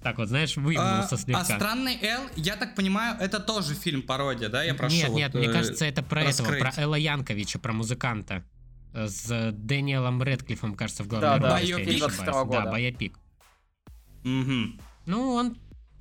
Так 0.02 0.18
вот, 0.18 0.28
знаешь, 0.28 0.56
А, 0.56 0.60
выгнулся 0.60 1.14
а 1.14 1.18
слегка. 1.18 1.44
странный 1.44 1.98
Эл, 2.02 2.22
я 2.36 2.56
так 2.56 2.74
понимаю, 2.74 3.16
это 3.20 3.40
тоже 3.40 3.74
фильм 3.74 4.02
пародия, 4.02 4.48
да? 4.48 4.62
Я 4.62 4.74
прошу. 4.74 4.94
нет, 4.96 5.08
вот, 5.08 5.16
нет, 5.18 5.34
мне 5.34 5.46
э, 5.48 5.52
кажется, 5.52 5.84
это 5.84 6.02
про 6.02 6.22
этого, 6.22 6.48
про 6.58 6.72
Элла 6.76 6.94
Янковича, 6.96 7.58
про 7.58 7.72
музыканта. 7.72 8.44
э, 8.94 9.06
С 9.08 9.52
Дэниелом 9.52 10.22
Рэдклиффом, 10.22 10.74
кажется, 10.74 11.02
в 11.04 11.08
главной 11.08 11.28
Да, 11.28 11.38
роли. 11.38 11.48
да, 11.50 11.58
если 11.58 11.72
я 11.72 11.78
фильм 11.78 11.90
не 11.94 11.98
22 11.98 12.40
ошибаюсь. 12.40 12.64
Да. 12.64 12.70
Боепик. 12.70 13.18
Ну, 14.24 15.32
он 15.34 15.56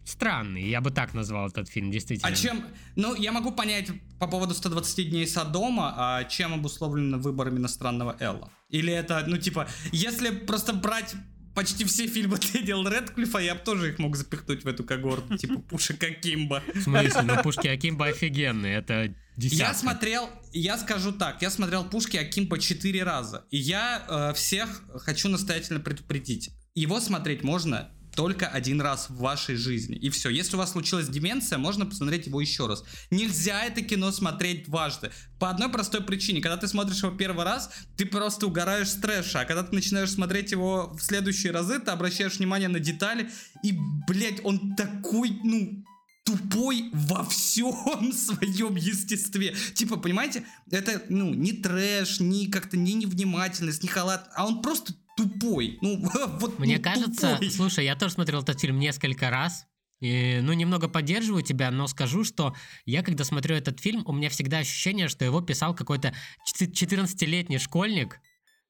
странный, 0.06 0.64
я 0.70 0.82
бы 0.82 0.92
так 0.92 1.14
назвал 1.14 1.48
этот 1.48 1.68
фильм, 1.68 1.92
действительно. 1.92 2.32
А 2.32 2.36
чем... 2.36 2.64
Ну, 2.96 3.16
я 3.16 3.32
могу 3.32 3.52
понять 3.52 3.90
по 4.20 4.28
поводу 4.28 4.54
120 4.54 5.10
дней 5.10 5.28
Содома, 5.28 5.94
а 5.98 6.24
чем 6.26 6.54
обусловлено 6.54 7.18
выбор 7.18 7.50
именно 7.50 7.68
странного 7.68 8.16
Элла? 8.20 8.50
Или 8.70 8.94
это, 8.94 9.24
ну, 9.28 9.38
типа, 9.38 9.68
если 9.92 10.30
просто 10.30 10.74
брать 10.74 11.16
почти 11.56 11.86
все 11.86 12.06
фильмы 12.08 12.38
Дэниела 12.54 12.90
Рэдклиффа, 12.90 13.40
я 13.40 13.56
бы 13.56 13.62
тоже 13.62 13.90
их 13.90 14.00
мог 14.00 14.16
запихнуть 14.16 14.64
в 14.64 14.68
эту 14.68 14.84
когорту, 14.84 15.38
типа 15.38 15.60
Пушика 15.62 16.12
Кимба. 16.12 16.62
В 16.74 16.82
смысле, 16.82 17.22
ну 17.24 17.36
пушки 17.44 17.68
Акимба 17.68 18.08
офигенные, 18.08 18.78
это 18.78 19.16
десятка. 19.38 19.66
Я 19.66 19.74
смотрел, 19.74 20.30
я 20.52 20.78
скажу 20.78 21.12
так, 21.12 21.42
я 21.42 21.50
смотрел 21.50 21.86
Пушки 21.86 22.18
Акимба 22.18 22.60
четыре 22.60 23.04
раза. 23.04 23.46
И 23.50 23.58
я 23.58 24.06
э, 24.08 24.34
всех 24.36 24.84
хочу 24.96 25.30
настоятельно 25.30 25.80
предупредить. 25.80 26.52
Его 26.76 27.00
смотреть 27.00 27.42
можно 27.42 27.90
только 28.16 28.48
один 28.48 28.82
раз 28.82 29.10
в 29.10 29.18
вашей 29.18 29.56
жизни. 29.56 29.96
И 29.96 30.10
все. 30.10 30.30
Если 30.30 30.56
у 30.56 30.60
вас 30.60 30.72
случилась 30.72 31.08
деменция, 31.08 31.58
можно 31.58 31.86
посмотреть 31.86 32.28
его 32.28 32.42
еще 32.42 32.68
раз. 32.68 32.84
Нельзя 33.12 33.64
это 33.66 33.82
кино 33.82 34.12
смотреть 34.12 34.66
дважды. 34.66 35.12
По 35.40 35.50
одной 35.50 35.70
простой 35.70 36.02
причине. 36.02 36.42
Когда 36.42 36.58
ты 36.58 36.68
смотришь 36.68 37.04
его 37.04 37.12
первый 37.12 37.46
раз, 37.46 37.70
ты 37.98 38.06
просто 38.06 38.48
угораешь 38.48 38.90
с 38.90 38.96
трэша. 38.96 39.42
А 39.42 39.46
когда 39.46 39.64
ты 39.64 39.76
начинаешь 39.76 40.12
смотреть 40.12 40.52
его 40.52 40.94
в 40.98 41.02
следующие 41.02 41.52
разы, 41.52 41.80
ты 41.80 41.92
обращаешь 41.92 42.38
внимание 42.38 42.70
на 42.70 42.80
детали. 42.80 43.30
И, 43.64 43.78
блядь, 44.08 44.44
он 44.44 44.76
такой, 44.76 45.38
ну, 45.44 45.84
тупой 46.26 46.90
во 46.92 47.24
всем 47.26 48.12
своем 48.14 48.76
естестве. 48.76 49.56
Типа, 49.74 49.98
понимаете, 49.98 50.44
это, 50.72 51.04
ну, 51.10 51.34
не 51.34 51.54
трэш, 51.54 52.20
не 52.20 52.48
как-то 52.48 52.78
не 52.78 52.94
невнимательность, 52.94 53.84
не 53.84 53.90
халат, 53.90 54.30
а 54.36 54.48
он 54.48 54.62
просто 54.62 54.94
тупой. 55.16 55.78
Ну, 55.82 56.02
вот 56.40 56.60
Мне 56.60 56.78
ну, 56.78 56.84
кажется, 56.84 57.34
тупой. 57.34 57.52
слушай, 57.52 57.86
я 57.86 57.96
тоже 57.96 58.14
смотрел 58.14 58.42
этот 58.42 58.60
фильм 58.60 58.80
несколько 58.80 59.30
раз. 59.30 59.66
И, 60.02 60.40
ну, 60.42 60.52
немного 60.54 60.90
поддерживаю 60.90 61.42
тебя, 61.42 61.72
но 61.72 61.88
скажу, 61.88 62.24
что 62.24 62.54
я, 62.86 63.02
когда 63.02 63.24
смотрю 63.24 63.56
этот 63.56 63.80
фильм, 63.80 64.04
у 64.06 64.12
меня 64.12 64.30
всегда 64.30 64.60
ощущение, 64.60 65.08
что 65.08 65.24
его 65.24 65.42
писал 65.42 65.74
какой-то 65.74 66.14
14-летний 66.46 67.60
школьник, 67.60 68.20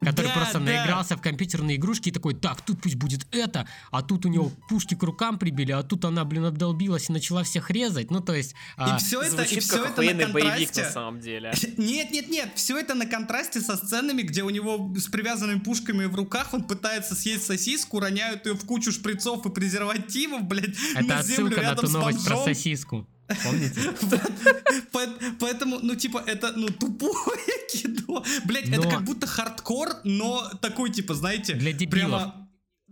который 0.02 0.28
Да, 0.28 0.34
просто 0.34 0.60
да. 0.60 0.66
наигрался 0.66 1.18
в 1.18 1.22
компьютерные 1.22 1.78
игрушки 1.78 2.10
и 2.10 2.12
такой, 2.12 2.36
так, 2.36 2.62
тут 2.62 2.82
пусть 2.82 2.96
будет 2.96 3.26
это, 3.32 3.68
а 3.92 4.02
тут 4.02 4.26
у 4.26 4.30
него 4.30 4.52
пушки 4.70 4.96
к 4.96 5.04
рукам 5.04 5.40
прибили, 5.40 5.72
а 5.72 5.84
тут 5.84 6.06
она, 6.06 6.26
блин, 6.26 6.46
обдолбилась 6.46 7.10
и 7.10 7.14
начала 7.14 7.44
всех 7.44 7.72
резать. 7.72 8.12
Ну, 8.12 8.22
то 8.22 8.34
есть... 8.34 8.52
И 8.52 8.56
а, 8.78 8.98
все 8.98 9.22
это, 9.22 9.44
и 9.44 9.60
все 9.60 9.78
это 9.78 9.86
на 9.86 9.90
охуенный 9.92 10.28
боевик 10.28 10.68
контрасте. 10.68 10.84
на 10.84 10.90
самом 10.92 11.20
деле. 11.20 11.54
Нет, 11.78 12.12
нет, 12.12 12.30
нет, 12.30 12.52
все 12.56 12.78
это 12.78 12.94
на 12.94 13.06
контрасте 13.06 13.62
со 13.62 13.78
сценами, 13.78 14.22
где 14.22 14.44
у 14.44 14.50
него 14.50 14.94
с 14.96 15.08
привязанными 15.08 15.60
пушками 15.60 16.06
в 16.06 16.16
руках 16.16 16.54
он 16.54 16.64
пытается 16.64 17.16
съесть 17.16 17.46
сосиску, 17.46 18.00
роняют 18.00 18.46
ее 18.46 18.54
в 18.54 18.66
кучу 18.66 18.92
шприцов 18.92 19.46
и 19.46 19.50
презервативов, 19.50 20.44
блядь, 20.44 20.76
это 20.96 21.04
на 21.04 21.24
землю 21.24 21.48
отсылка 21.48 21.56
на 21.58 21.62
рядом 21.62 21.86
ту 21.86 21.88
с 21.88 21.94
новость 21.94 22.26
про 22.26 22.44
сосиску. 22.44 23.08
Помните? 23.44 23.82
По- 24.92 25.08
Поэтому, 25.40 25.80
ну, 25.82 25.96
типа, 25.96 26.24
это, 26.26 26.54
ну, 26.56 26.68
тупое 26.68 27.14
кино. 27.72 28.24
Блять, 28.46 28.70
это 28.70 28.88
как 28.90 29.04
будто 29.04 29.26
хардкор, 29.28 29.90
но 30.04 30.48
такой, 30.62 30.92
типа, 30.92 31.14
знаете, 31.16 31.54
Для 31.56 31.74
дебилов. 31.74 32.22
прямо... 32.22 32.42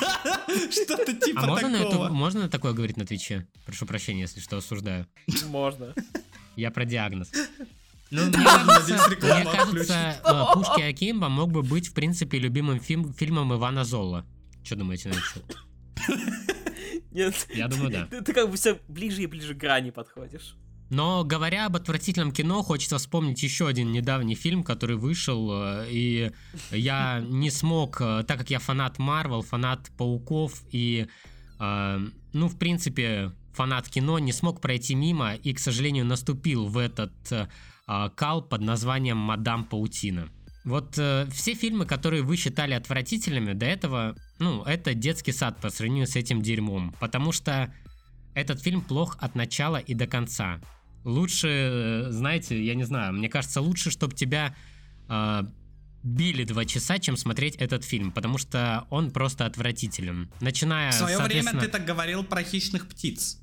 Да, 0.00 0.46
что-то 0.70 1.12
типа 1.14 1.42
А 1.42 1.46
можно, 1.46 1.76
это, 1.76 1.90
такого. 1.90 2.08
можно 2.08 2.40
на 2.42 2.48
такое 2.48 2.72
говорить 2.72 2.96
на 2.96 3.06
Твиче? 3.06 3.46
Прошу 3.64 3.86
прощения, 3.86 4.22
если 4.22 4.40
что, 4.40 4.56
осуждаю. 4.56 5.06
Можно. 5.46 5.94
Я 6.56 6.70
про 6.72 6.84
диагноз. 6.84 7.30
Ну, 8.10 8.24
мне 8.26 8.32
кажется, 8.44 9.10
реклама 9.10 9.40
мне 9.42 9.52
кажется, 9.52 10.20
э, 10.24 10.54
Пушки 10.54 10.80
Акимба 10.82 11.28
мог 11.28 11.52
бы 11.52 11.62
быть, 11.62 11.88
в 11.88 11.92
принципе, 11.94 12.38
любимым 12.38 12.80
фильм- 12.80 13.12
фильмом 13.14 13.54
Ивана 13.54 13.84
Золла. 13.84 14.26
Что 14.64 14.74
думаете 14.76 15.08
на 15.10 15.12
этот 15.12 15.24
счет? 15.24 15.56
Нет, 17.18 17.48
Я 17.52 17.68
думаю, 17.68 17.90
да. 17.90 18.06
ты, 18.06 18.22
ты 18.22 18.32
как 18.32 18.50
бы 18.50 18.56
все 18.56 18.78
ближе 18.88 19.22
и 19.22 19.26
ближе 19.26 19.54
к 19.54 19.58
грани 19.58 19.90
подходишь. 19.90 20.54
Но 20.90 21.24
говоря 21.24 21.66
об 21.66 21.76
отвратительном 21.76 22.32
кино, 22.32 22.62
хочется 22.62 22.96
вспомнить 22.96 23.42
еще 23.42 23.66
один 23.66 23.92
недавний 23.92 24.34
фильм, 24.34 24.62
который 24.62 24.96
вышел, 24.96 25.50
э, 25.52 25.86
и 25.90 26.30
я 26.70 27.20
не 27.20 27.50
смог, 27.50 28.00
э, 28.00 28.24
так 28.26 28.38
как 28.38 28.50
я 28.50 28.58
фанат 28.58 28.98
Марвел, 28.98 29.42
фанат 29.42 29.90
Пауков 29.98 30.62
и, 30.70 31.06
э, 31.58 31.98
ну, 32.32 32.48
в 32.48 32.56
принципе, 32.56 33.32
фанат 33.52 33.88
кино, 33.88 34.18
не 34.18 34.32
смог 34.32 34.60
пройти 34.60 34.94
мимо 34.94 35.34
и, 35.34 35.52
к 35.52 35.58
сожалению, 35.58 36.06
наступил 36.06 36.66
в 36.66 36.78
этот 36.78 37.12
э, 37.32 37.48
кал 38.14 38.42
под 38.42 38.62
названием 38.62 39.18
«Мадам 39.18 39.64
Паутина». 39.64 40.30
Вот 40.68 40.98
э, 40.98 41.26
все 41.32 41.54
фильмы, 41.54 41.86
которые 41.86 42.22
вы 42.22 42.36
считали 42.36 42.74
отвратительными 42.74 43.54
до 43.54 43.64
этого, 43.64 44.14
ну, 44.38 44.62
это 44.64 44.92
детский 44.92 45.32
сад 45.32 45.58
по 45.60 45.70
сравнению 45.70 46.06
с 46.06 46.14
этим 46.14 46.42
дерьмом, 46.42 46.94
потому 47.00 47.32
что 47.32 47.72
этот 48.34 48.60
фильм 48.62 48.82
плох 48.82 49.16
от 49.18 49.34
начала 49.34 49.78
и 49.78 49.94
до 49.94 50.06
конца. 50.06 50.60
Лучше, 51.04 51.48
э, 51.48 52.06
знаете, 52.10 52.62
я 52.62 52.74
не 52.74 52.84
знаю, 52.84 53.14
мне 53.14 53.30
кажется, 53.30 53.62
лучше, 53.62 53.90
чтобы 53.90 54.14
тебя 54.14 54.54
э, 55.08 55.42
били 56.02 56.44
два 56.44 56.66
часа, 56.66 56.98
чем 56.98 57.16
смотреть 57.16 57.56
этот 57.56 57.82
фильм, 57.82 58.12
потому 58.12 58.36
что 58.36 58.86
он 58.90 59.10
просто 59.10 59.46
отвратителен. 59.46 60.30
Начиная, 60.40 60.92
В 60.92 60.94
свое 60.94 61.18
время 61.18 61.52
ты 61.58 61.68
так 61.68 61.86
говорил 61.86 62.24
про 62.24 62.42
хищных 62.42 62.88
птиц. 62.88 63.40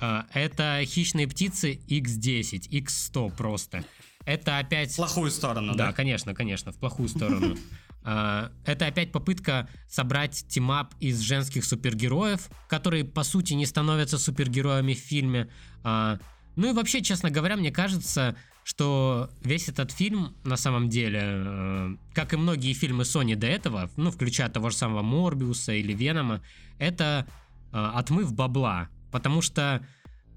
э, 0.00 0.22
это 0.32 0.80
«Хищные 0.86 1.28
птицы» 1.28 1.74
X10, 1.86 2.70
X100 2.70 3.36
просто. 3.36 3.84
Это 4.24 4.58
опять... 4.58 4.92
В 4.92 4.96
плохую 4.96 5.30
сторону, 5.30 5.74
Да, 5.74 5.88
да? 5.88 5.92
конечно, 5.92 6.34
конечно, 6.34 6.72
в 6.72 6.76
плохую 6.78 7.08
сторону. 7.08 7.56
А, 8.04 8.50
Это 8.64 8.86
опять 8.88 9.12
попытка 9.12 9.68
собрать 9.88 10.44
team-up 10.48 10.92
из 10.98 11.20
женских 11.20 11.64
супергероев, 11.64 12.50
которые, 12.68 13.04
по 13.04 13.22
сути, 13.22 13.54
не 13.54 13.64
становятся 13.64 14.18
супергероями 14.18 14.92
в 14.94 14.98
фильме. 14.98 15.48
А, 15.84 16.18
Ну 16.56 16.70
и 16.70 16.72
вообще, 16.72 17.00
честно 17.00 17.30
говоря, 17.30 17.56
мне 17.56 17.70
кажется, 17.70 18.34
что 18.64 19.30
весь 19.44 19.68
этот 19.68 19.92
фильм, 19.92 20.34
на 20.42 20.56
самом 20.56 20.88
деле, 20.88 21.20
э, 21.22 21.96
как 22.12 22.32
и 22.32 22.36
многие 22.36 22.72
фильмы 22.72 23.04
Sony 23.04 23.36
до 23.36 23.46
этого, 23.46 23.88
ну, 23.96 24.10
включая 24.10 24.48
того 24.48 24.70
же 24.70 24.76
самого 24.76 25.02
Морбиуса 25.02 25.72
или 25.72 25.92
Венома, 25.92 26.42
это 26.78 27.26
э, 27.72 27.76
отмыв 27.94 28.32
бабла. 28.34 28.88
Потому 29.12 29.42
что, 29.42 29.86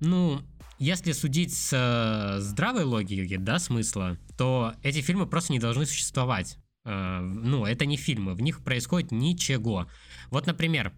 ну, 0.01 0.41
если 0.79 1.11
судить 1.13 1.53
с 1.53 1.71
э, 1.73 2.39
здравой 2.41 2.83
логики, 2.83 3.37
да, 3.37 3.59
смысла, 3.59 4.17
то 4.37 4.73
эти 4.83 5.01
фильмы 5.01 5.25
просто 5.25 5.53
не 5.53 5.59
должны 5.59 5.85
существовать. 5.85 6.57
Э, 6.83 7.19
ну, 7.19 7.65
это 7.65 7.85
не 7.85 7.97
фильмы, 7.97 8.33
в 8.33 8.41
них 8.41 8.63
происходит 8.63 9.11
ничего. 9.11 9.87
Вот, 10.29 10.47
например, 10.47 10.93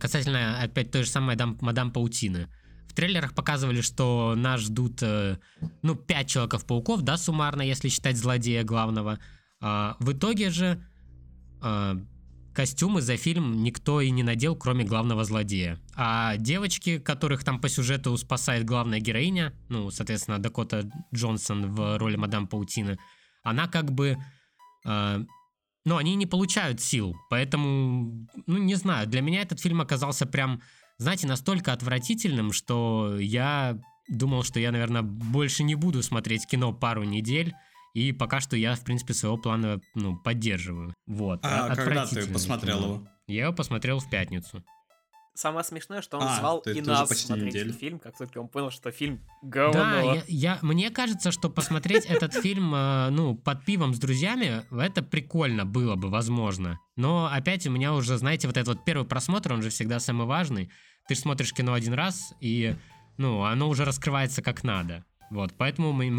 касательно 0.00 0.60
опять 0.60 0.90
той 0.90 1.04
же 1.04 1.10
самой 1.10 1.36
мадам, 1.36 1.90
Паутины. 1.90 2.48
В 2.88 2.94
трейлерах 2.94 3.34
показывали, 3.34 3.80
что 3.80 4.34
нас 4.36 4.60
ждут, 4.60 5.02
э, 5.02 5.38
ну, 5.82 5.94
пять 5.94 6.28
Человеков-пауков, 6.28 7.02
да, 7.02 7.16
суммарно, 7.16 7.62
если 7.62 7.88
считать 7.88 8.16
злодея 8.16 8.64
главного. 8.64 9.18
А, 9.60 9.96
в 9.98 10.12
итоге 10.12 10.50
же 10.50 10.84
костюмы 12.54 13.02
за 13.02 13.16
фильм 13.16 13.62
никто 13.62 14.00
и 14.00 14.10
не 14.10 14.22
надел, 14.22 14.56
кроме 14.56 14.84
главного 14.84 15.24
злодея. 15.24 15.78
А 15.94 16.36
девочки, 16.36 16.98
которых 16.98 17.44
там 17.44 17.60
по 17.60 17.68
сюжету 17.68 18.16
спасает 18.16 18.64
главная 18.64 19.00
героиня, 19.00 19.52
ну, 19.68 19.90
соответственно, 19.90 20.38
Дакота 20.38 20.90
Джонсон 21.14 21.72
в 21.72 21.98
роли 21.98 22.16
мадам 22.16 22.46
Паутины, 22.46 22.98
она 23.42 23.66
как 23.66 23.92
бы... 23.92 24.16
а, 24.86 25.20
ну, 25.84 25.96
они 25.98 26.14
не 26.14 26.26
получают 26.26 26.80
сил, 26.80 27.14
поэтому, 27.28 28.26
ну, 28.46 28.56
не 28.56 28.74
знаю, 28.74 29.06
для 29.06 29.20
меня 29.20 29.42
этот 29.42 29.60
фильм 29.60 29.82
оказался 29.82 30.24
прям, 30.24 30.62
знаете, 30.96 31.26
настолько 31.26 31.74
отвратительным, 31.74 32.52
что 32.52 33.18
я 33.18 33.78
думал, 34.08 34.44
что 34.44 34.60
я, 34.60 34.72
наверное, 34.72 35.02
больше 35.02 35.62
не 35.62 35.74
буду 35.74 36.02
смотреть 36.02 36.46
кино 36.46 36.72
пару 36.72 37.04
недель, 37.04 37.52
и 37.94 38.12
пока 38.12 38.40
что 38.40 38.56
я, 38.56 38.74
в 38.74 38.84
принципе, 38.84 39.14
своего 39.14 39.36
плана, 39.38 39.80
ну, 39.94 40.16
поддерживаю. 40.16 40.92
Вот. 41.06 41.40
А 41.42 41.74
когда 41.74 42.06
ты 42.06 42.26
посмотрел 42.30 42.76
кино. 42.78 42.86
его? 42.94 43.08
Я 43.26 43.44
его 43.44 43.52
посмотрел 43.54 43.98
в 44.00 44.10
пятницу. 44.10 44.62
Самое 45.36 45.64
смешное, 45.64 46.00
что 46.00 46.18
он 46.18 46.24
А, 46.28 46.36
звал 46.38 46.58
и 46.60 46.80
нас 46.80 47.08
почти 47.08 47.26
смотреть 47.26 47.46
неделю. 47.54 47.72
фильм, 47.72 47.98
как 47.98 48.16
только 48.16 48.38
он 48.38 48.46
понял, 48.46 48.70
что 48.70 48.92
фильм 48.92 49.20
Да, 49.42 49.48
говно. 49.72 50.14
я, 50.14 50.22
я- 50.28 50.58
мне 50.62 50.90
кажется, 50.90 51.32
что 51.32 51.50
посмотреть 51.50 52.04
этот 52.06 52.32
фильм, 52.42 52.72
э, 52.72 53.08
ну, 53.10 53.34
под 53.34 53.64
пивом 53.64 53.94
с 53.94 53.98
друзьями, 53.98 54.62
это 54.70 55.02
прикольно 55.02 55.64
было 55.64 55.96
бы, 55.96 56.08
возможно. 56.08 56.78
Но 56.94 57.26
опять 57.32 57.66
у 57.66 57.70
меня 57.72 57.94
уже, 57.94 58.16
знаете, 58.16 58.46
вот 58.46 58.56
этот 58.56 58.76
вот 58.76 58.84
первый 58.84 59.06
просмотр, 59.08 59.52
он 59.54 59.62
же 59.62 59.70
всегда 59.70 59.98
самый 59.98 60.26
важный. 60.26 60.70
Ты 61.08 61.16
смотришь 61.16 61.52
кино 61.52 61.72
один 61.72 61.94
раз, 61.94 62.32
и, 62.40 62.76
ну, 63.16 63.42
оно 63.42 63.68
уже 63.68 63.84
раскрывается 63.84 64.40
как 64.40 64.62
надо. 64.62 65.04
Вот, 65.30 65.52
поэтому 65.58 65.90
м- 66.00 66.14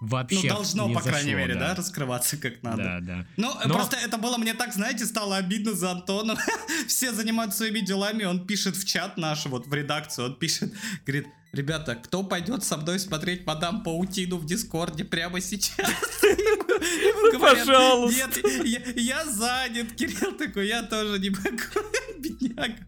мне 0.00 0.10
Ну, 0.10 0.16
вообще 0.16 0.48
должно, 0.48 0.88
не 0.88 0.94
по 0.94 1.00
крайней 1.00 1.32
зашло, 1.32 1.38
мере, 1.38 1.54
да, 1.54 1.74
раскрываться 1.74 2.36
как 2.36 2.62
надо. 2.62 2.82
Да, 2.82 3.00
да. 3.00 3.26
Ну, 3.36 3.50
э, 3.60 3.66
Но- 3.68 3.74
просто 3.74 3.96
это 3.96 4.18
было 4.18 4.36
мне 4.36 4.54
так, 4.54 4.72
знаете, 4.74 5.06
стало 5.06 5.36
обидно 5.36 5.72
за 5.72 5.92
Антона. 5.92 6.36
Все 6.88 7.12
занимаются 7.12 7.58
своими 7.58 7.80
делами, 7.80 8.24
он 8.24 8.46
пишет 8.46 8.76
в 8.76 8.84
чат 8.86 9.16
наш, 9.16 9.46
вот 9.46 9.66
в 9.66 9.72
редакцию, 9.74 10.26
он 10.26 10.34
пишет, 10.36 10.72
говорит, 11.06 11.26
ребята, 11.52 11.94
кто 11.96 12.22
пойдет 12.22 12.64
со 12.64 12.76
мной 12.76 12.98
смотреть 12.98 13.46
Мадам 13.46 13.82
Паутину 13.82 14.36
в 14.36 14.46
Дискорде 14.46 15.04
прямо 15.04 15.40
сейчас? 15.40 15.90
Пожалуйста. 17.40 18.16
Нет, 18.16 18.64
я, 18.64 18.80
я 18.96 19.24
занят. 19.26 19.92
Кирилл 19.94 20.32
такой, 20.36 20.68
я 20.68 20.82
тоже 20.82 21.18
не 21.18 21.30
могу, 21.30 21.88
бедняга. 22.18 22.86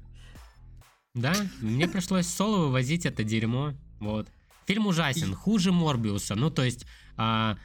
Да, 1.14 1.34
мне 1.60 1.88
пришлось 1.88 2.26
соло 2.26 2.66
вывозить 2.66 3.06
это 3.06 3.24
дерьмо. 3.24 3.72
Вот. 4.00 4.28
Фильм 4.66 4.86
ужасен, 4.86 5.34
хуже 5.34 5.72
Морбиуса. 5.72 6.34
Ну, 6.34 6.50
то 6.50 6.64
есть, 6.64 6.86
а, 7.16 7.56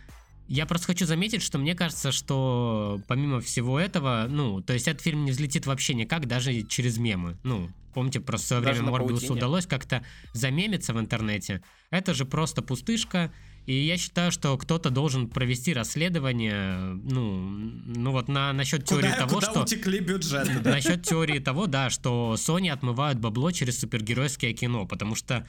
я 0.47 0.65
просто 0.65 0.87
хочу 0.87 1.05
заметить, 1.05 1.41
что 1.41 1.57
мне 1.57 1.75
кажется, 1.75 2.11
что 2.11 3.01
помимо 3.07 3.39
всего 3.41 3.79
этого, 3.79 4.27
ну, 4.29 4.61
то 4.61 4.73
есть 4.73 4.87
этот 4.87 5.01
фильм 5.01 5.25
не 5.25 5.31
взлетит 5.31 5.65
вообще 5.65 5.93
никак, 5.93 6.27
даже 6.27 6.61
через 6.63 6.97
мемы. 6.97 7.37
Ну, 7.43 7.69
помните, 7.93 8.19
просто 8.19 8.45
в 8.45 8.47
свое 8.47 8.61
Даже 8.63 8.81
время 8.81 8.91
Морбиусу 8.91 9.33
удалось 9.33 9.65
как-то 9.65 10.03
замемиться 10.33 10.93
в 10.93 10.99
интернете. 10.99 11.63
Это 11.89 12.13
же 12.13 12.25
просто 12.25 12.61
пустышка, 12.61 13.31
И 13.65 13.73
я 13.73 13.97
считаю, 13.97 14.31
что 14.31 14.57
кто-то 14.57 14.89
должен 14.89 15.29
провести 15.29 15.73
расследование, 15.73 16.79
ну, 16.95 17.47
ну 17.47 18.11
вот 18.11 18.27
на, 18.27 18.53
насчет 18.53 18.85
теории 18.85 19.09
Куда, 19.09 19.17
того, 19.17 19.35
куда 19.35 19.51
что... 19.51 19.61
утекли 19.61 19.99
бюджеты, 19.99 20.59
да? 20.59 20.71
Насчет 20.71 21.03
теории 21.03 21.39
того, 21.39 21.67
да, 21.67 21.89
что 21.89 22.35
Sony 22.37 22.69
отмывают 22.69 23.19
бабло 23.19 23.51
через 23.51 23.79
супергеройское 23.79 24.53
кино, 24.53 24.87
потому 24.87 25.15
что 25.15 25.47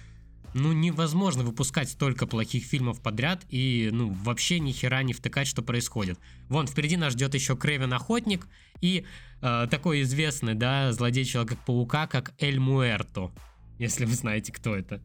ну, 0.55 0.73
невозможно 0.73 1.43
выпускать 1.45 1.89
столько 1.89 2.27
плохих 2.27 2.65
фильмов 2.65 3.01
подряд 3.01 3.45
и, 3.49 3.91
ну, 3.93 4.11
вообще 4.11 4.61
ни 4.61 4.73
хера 4.73 5.03
не 5.03 5.13
втыкать, 5.13 5.47
что 5.47 5.63
происходит. 5.63 6.19
Вон, 6.49 6.67
впереди 6.67 6.97
нас 6.97 7.13
ждет 7.13 7.35
еще 7.35 7.57
Крэвен 7.57 7.93
Охотник 7.93 8.47
и 8.81 9.05
э, 9.41 9.67
такой 9.71 10.03
известный, 10.03 10.55
да, 10.55 10.93
злодей 10.93 11.25
Человека-паука, 11.25 12.07
как 12.07 12.33
Эль 12.39 12.59
Муэрто, 12.59 13.33
если 13.79 14.05
вы 14.05 14.15
знаете, 14.15 14.53
кто 14.53 14.77
это. 14.77 15.01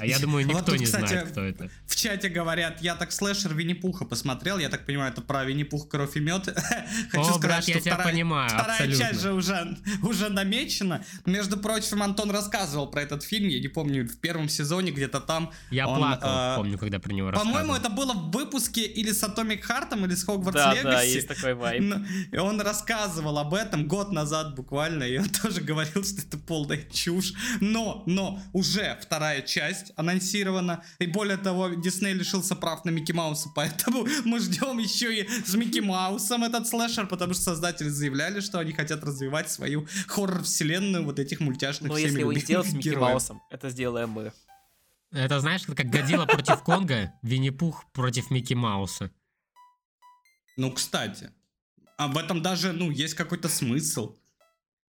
А 0.00 0.06
я 0.06 0.18
думаю, 0.18 0.46
Вот 0.46 0.52
никто 0.54 0.70
тут, 0.72 0.80
не 0.80 0.86
кстати, 0.86 1.06
знает, 1.08 1.28
кто 1.30 1.42
это. 1.42 1.70
В 1.86 1.96
чате 1.96 2.28
говорят, 2.28 2.80
я 2.82 2.94
так 2.94 3.12
слэшер 3.12 3.54
Винни-Пуха 3.54 4.04
посмотрел, 4.04 4.58
я 4.58 4.68
так 4.68 4.86
понимаю, 4.86 5.12
это 5.12 5.22
про 5.22 5.44
Винни-Пух, 5.44 5.88
кровь 5.88 6.16
и 6.16 6.20
мед. 6.20 6.46
Хочу 7.10 7.34
О, 7.34 7.38
брат, 7.38 7.64
сказать, 7.64 7.68
я 7.68 7.74
что 7.74 7.80
тебя 7.82 7.94
вторая, 7.94 8.12
понимаю, 8.12 8.48
вторая 8.50 8.76
абсолютно. 8.78 8.98
часть 9.06 9.20
же 9.20 9.32
уже, 9.32 9.76
уже 10.02 10.28
намечена. 10.28 11.04
Между 11.24 11.56
прочим, 11.56 12.02
Антон 12.02 12.30
рассказывал 12.30 12.88
про 12.90 13.02
этот 13.02 13.22
фильм, 13.22 13.48
я 13.48 13.60
не 13.60 13.68
помню, 13.68 14.06
в 14.08 14.18
первом 14.18 14.48
сезоне 14.48 14.90
где-то 14.92 15.20
там. 15.20 15.52
Я 15.70 15.88
он, 15.88 15.98
плакал, 15.98 16.28
э, 16.28 16.56
помню, 16.56 16.78
когда 16.78 16.98
про 16.98 17.12
него 17.12 17.30
По-моему, 17.32 17.72
рассказывал. 17.72 17.76
это 17.76 17.88
было 17.90 18.12
в 18.14 18.30
выпуске 18.32 18.82
или 18.86 19.12
с 19.12 19.22
Atomic 19.22 19.62
Хартом, 19.62 20.04
или 20.04 20.14
с 20.14 20.24
Хогвартс 20.24 20.56
Да, 20.58 20.74
Легаси. 20.74 20.84
да, 20.84 21.02
есть 21.02 21.28
такой 21.28 21.54
вайб. 21.54 21.94
И 22.32 22.36
он 22.36 22.60
рассказывал 22.60 23.38
об 23.38 23.54
этом 23.54 23.86
год 23.88 24.12
назад 24.12 24.54
буквально, 24.54 25.04
и 25.04 25.18
он 25.18 25.28
тоже 25.42 25.60
говорил, 25.60 26.04
что 26.04 26.20
это 26.20 26.38
полная 26.38 26.82
чушь. 26.92 27.32
Но, 27.60 28.02
но, 28.06 28.40
уже 28.52 28.98
вторая 29.00 29.42
часть 29.42 29.85
анонсирована, 29.96 30.82
и 30.98 31.06
более 31.06 31.36
того, 31.36 31.68
Дисней 31.68 32.14
лишился 32.14 32.56
прав 32.56 32.84
на 32.84 32.90
Микки 32.90 33.12
Мауса, 33.12 33.50
поэтому 33.54 34.06
мы 34.24 34.40
ждем 34.40 34.78
еще 34.78 35.20
и 35.20 35.28
с 35.28 35.54
Микки 35.54 35.80
Маусом 35.80 36.44
этот 36.44 36.66
слэшер, 36.66 37.06
потому 37.06 37.34
что 37.34 37.42
создатели 37.42 37.88
заявляли, 37.88 38.40
что 38.40 38.58
они 38.58 38.72
хотят 38.72 39.04
развивать 39.04 39.50
свою 39.50 39.86
хоррор-вселенную 40.08 41.04
вот 41.04 41.18
этих 41.18 41.40
мультяшных 41.40 41.90
Но 41.90 41.98
если 41.98 42.20
его 42.20 42.32
не 42.32 42.40
сделать 42.40 42.68
с 42.68 42.72
Микки 42.72 42.88
героев. 42.88 43.10
Маусом, 43.10 43.42
это 43.50 43.70
сделаем 43.70 44.10
мы. 44.10 44.32
Это 45.12 45.40
знаешь, 45.40 45.62
как 45.62 45.86
Годзилла 45.86 46.26
против 46.26 46.62
Конга, 46.62 47.12
Винни-Пух 47.22 47.84
против 47.92 48.30
Микки 48.30 48.54
Мауса. 48.54 49.10
Ну, 50.56 50.72
кстати, 50.72 51.30
а 51.96 52.08
в 52.08 52.18
этом 52.18 52.42
даже, 52.42 52.72
ну, 52.72 52.90
есть 52.90 53.14
какой-то 53.14 53.48
смысл. 53.48 54.16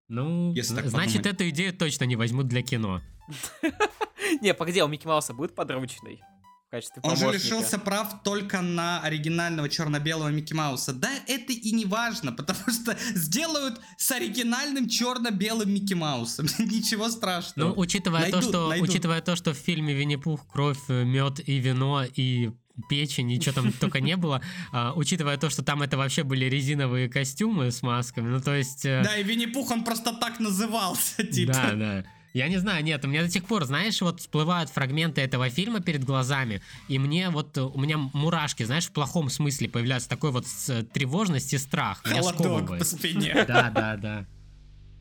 Ну, 0.07 0.53
Если 0.53 0.75
так 0.75 0.87
значит, 0.87 1.17
подумать. 1.17 1.35
эту 1.35 1.49
идею 1.49 1.73
точно 1.73 2.05
не 2.05 2.15
возьмут 2.15 2.47
для 2.47 2.61
кино. 2.61 3.01
Не, 4.41 4.53
погоди, 4.53 4.79
а 4.79 4.85
у 4.85 4.87
Микки 4.87 5.07
Мауса 5.07 5.33
будет 5.33 5.55
подручный? 5.55 6.21
В 6.67 6.69
качестве 6.69 7.01
Он 7.03 7.15
же 7.15 7.31
лишился 7.31 7.79
прав 7.79 8.23
только 8.23 8.61
на 8.61 8.99
оригинального 9.01 9.69
черно-белого 9.69 10.27
Микки 10.27 10.51
Мауса. 10.53 10.91
Да, 10.91 11.09
это 11.25 11.53
и 11.53 11.71
не 11.71 11.85
важно, 11.85 12.33
потому 12.33 12.59
что 12.69 12.97
сделают 13.15 13.79
с 13.97 14.11
оригинальным 14.11 14.89
черно-белым 14.89 15.73
Микки 15.73 15.93
Маусом. 15.93 16.45
Ничего 16.59 17.09
страшного. 17.09 17.69
Ну, 17.69 17.73
учитывая 17.79 18.25
то, 18.25 18.31
Найдут, 18.37 18.49
что, 18.49 18.67
найдут. 18.69 18.89
учитывая 18.89 19.21
то, 19.21 19.37
что 19.37 19.53
в 19.53 19.57
фильме 19.57 19.93
Винни-Пух 19.93 20.45
кровь, 20.51 20.89
мед 20.89 21.39
и 21.47 21.57
вино 21.59 22.03
и 22.03 22.51
печень, 22.89 23.31
и 23.31 23.39
что 23.39 23.53
там 23.53 23.71
только 23.79 24.01
не 24.01 24.17
было, 24.17 24.41
а, 24.73 24.91
учитывая 24.93 25.37
то, 25.37 25.49
что 25.49 25.63
там 25.63 25.81
это 25.83 25.95
вообще 25.97 26.23
были 26.23 26.45
резиновые 26.45 27.07
костюмы 27.07 27.71
с 27.71 27.81
масками, 27.81 28.27
ну 28.27 28.41
то 28.41 28.53
есть... 28.53 28.85
э, 28.85 29.03
Да, 29.05 29.15
и 29.17 29.23
Винни-Пух, 29.23 29.71
он 29.71 29.85
просто 29.85 30.11
так 30.13 30.41
назывался, 30.41 31.23
типа. 31.23 31.53
Да, 31.53 31.71
да. 31.75 32.05
Я 32.33 32.47
не 32.49 32.57
знаю, 32.57 32.83
нет, 32.83 33.03
у 33.03 33.07
меня 33.07 33.23
до 33.23 33.29
сих 33.29 33.45
пор, 33.45 33.65
знаешь, 33.65 34.01
вот 34.01 34.19
всплывают 34.19 34.69
фрагменты 34.69 35.21
этого 35.21 35.49
фильма 35.49 35.79
перед 35.79 36.03
глазами, 36.03 36.61
и 36.87 36.99
мне 36.99 37.29
вот, 37.29 37.57
э, 37.57 37.61
у 37.61 37.79
меня 37.79 37.97
мурашки, 37.97 38.63
знаешь, 38.63 38.85
в 38.85 38.91
плохом 38.91 39.29
смысле 39.29 39.69
появляется 39.69 40.09
такой 40.09 40.31
вот 40.31 40.45
с- 40.45 40.83
тревожность 40.93 41.53
и 41.53 41.57
страх. 41.57 42.01
Холодок 42.03 42.77
по 42.79 42.83
спине. 42.85 43.33
Да, 43.47 43.69
да, 43.69 43.95
да. 43.97 44.25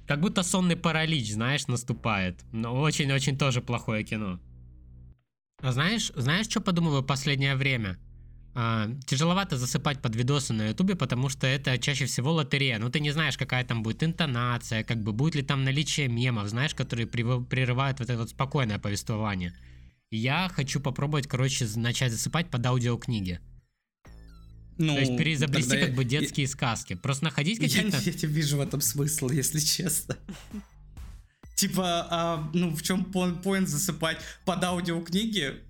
Как 0.06 0.20
будто 0.20 0.42
сонный 0.44 0.76
паралич, 0.76 1.32
знаешь, 1.32 1.66
наступает. 1.66 2.40
Но 2.52 2.74
очень-очень 2.80 3.36
тоже 3.36 3.60
плохое 3.60 4.04
кино. 4.04 4.38
А 5.60 5.72
знаешь, 5.72 6.12
знаешь, 6.14 6.46
что 6.48 6.60
подумываю 6.60 7.02
в 7.02 7.06
последнее 7.06 7.56
время? 7.56 7.98
А, 8.58 8.88
тяжеловато 9.04 9.58
засыпать 9.58 10.00
под 10.00 10.16
видосы 10.16 10.54
на 10.54 10.68
ютубе, 10.68 10.94
потому 10.94 11.28
что 11.28 11.46
это 11.46 11.76
чаще 11.76 12.06
всего 12.06 12.32
лотерея. 12.32 12.78
Ну, 12.78 12.88
ты 12.88 13.00
не 13.00 13.10
знаешь, 13.10 13.36
какая 13.36 13.62
там 13.64 13.82
будет 13.82 14.02
интонация, 14.02 14.82
как 14.82 15.02
бы 15.02 15.12
будет 15.12 15.34
ли 15.34 15.42
там 15.42 15.62
наличие 15.62 16.08
мемов, 16.08 16.48
знаешь, 16.48 16.74
которые 16.74 17.06
прерывают 17.06 18.00
вот 18.00 18.08
это 18.08 18.18
вот 18.18 18.30
спокойное 18.30 18.78
повествование. 18.78 19.52
Я 20.10 20.48
хочу 20.48 20.80
попробовать, 20.80 21.26
короче, 21.26 21.66
начать 21.76 22.12
засыпать 22.12 22.48
под 22.48 22.64
аудиокниги. 22.64 23.40
Ну, 24.78 24.94
То 24.94 25.00
есть 25.00 25.18
переизобрести 25.18 25.78
как 25.78 25.94
бы 25.94 26.04
я- 26.04 26.08
детские 26.08 26.48
сказки. 26.48 26.94
Просто 26.94 27.24
находить 27.24 27.58
Я, 27.58 27.68
какие-то... 27.68 27.98
я 27.98 28.12
не 28.12 28.34
вижу 28.34 28.56
в 28.56 28.60
этом 28.62 28.80
смысла, 28.80 29.30
если 29.32 29.60
честно. 29.60 30.16
Типа, 31.56 32.06
а, 32.10 32.50
ну, 32.54 32.74
в 32.74 32.82
чем 32.82 33.04
поинт 33.04 33.68
засыпать 33.68 34.16
под 34.46 34.64
аудиокниги? 34.64 35.65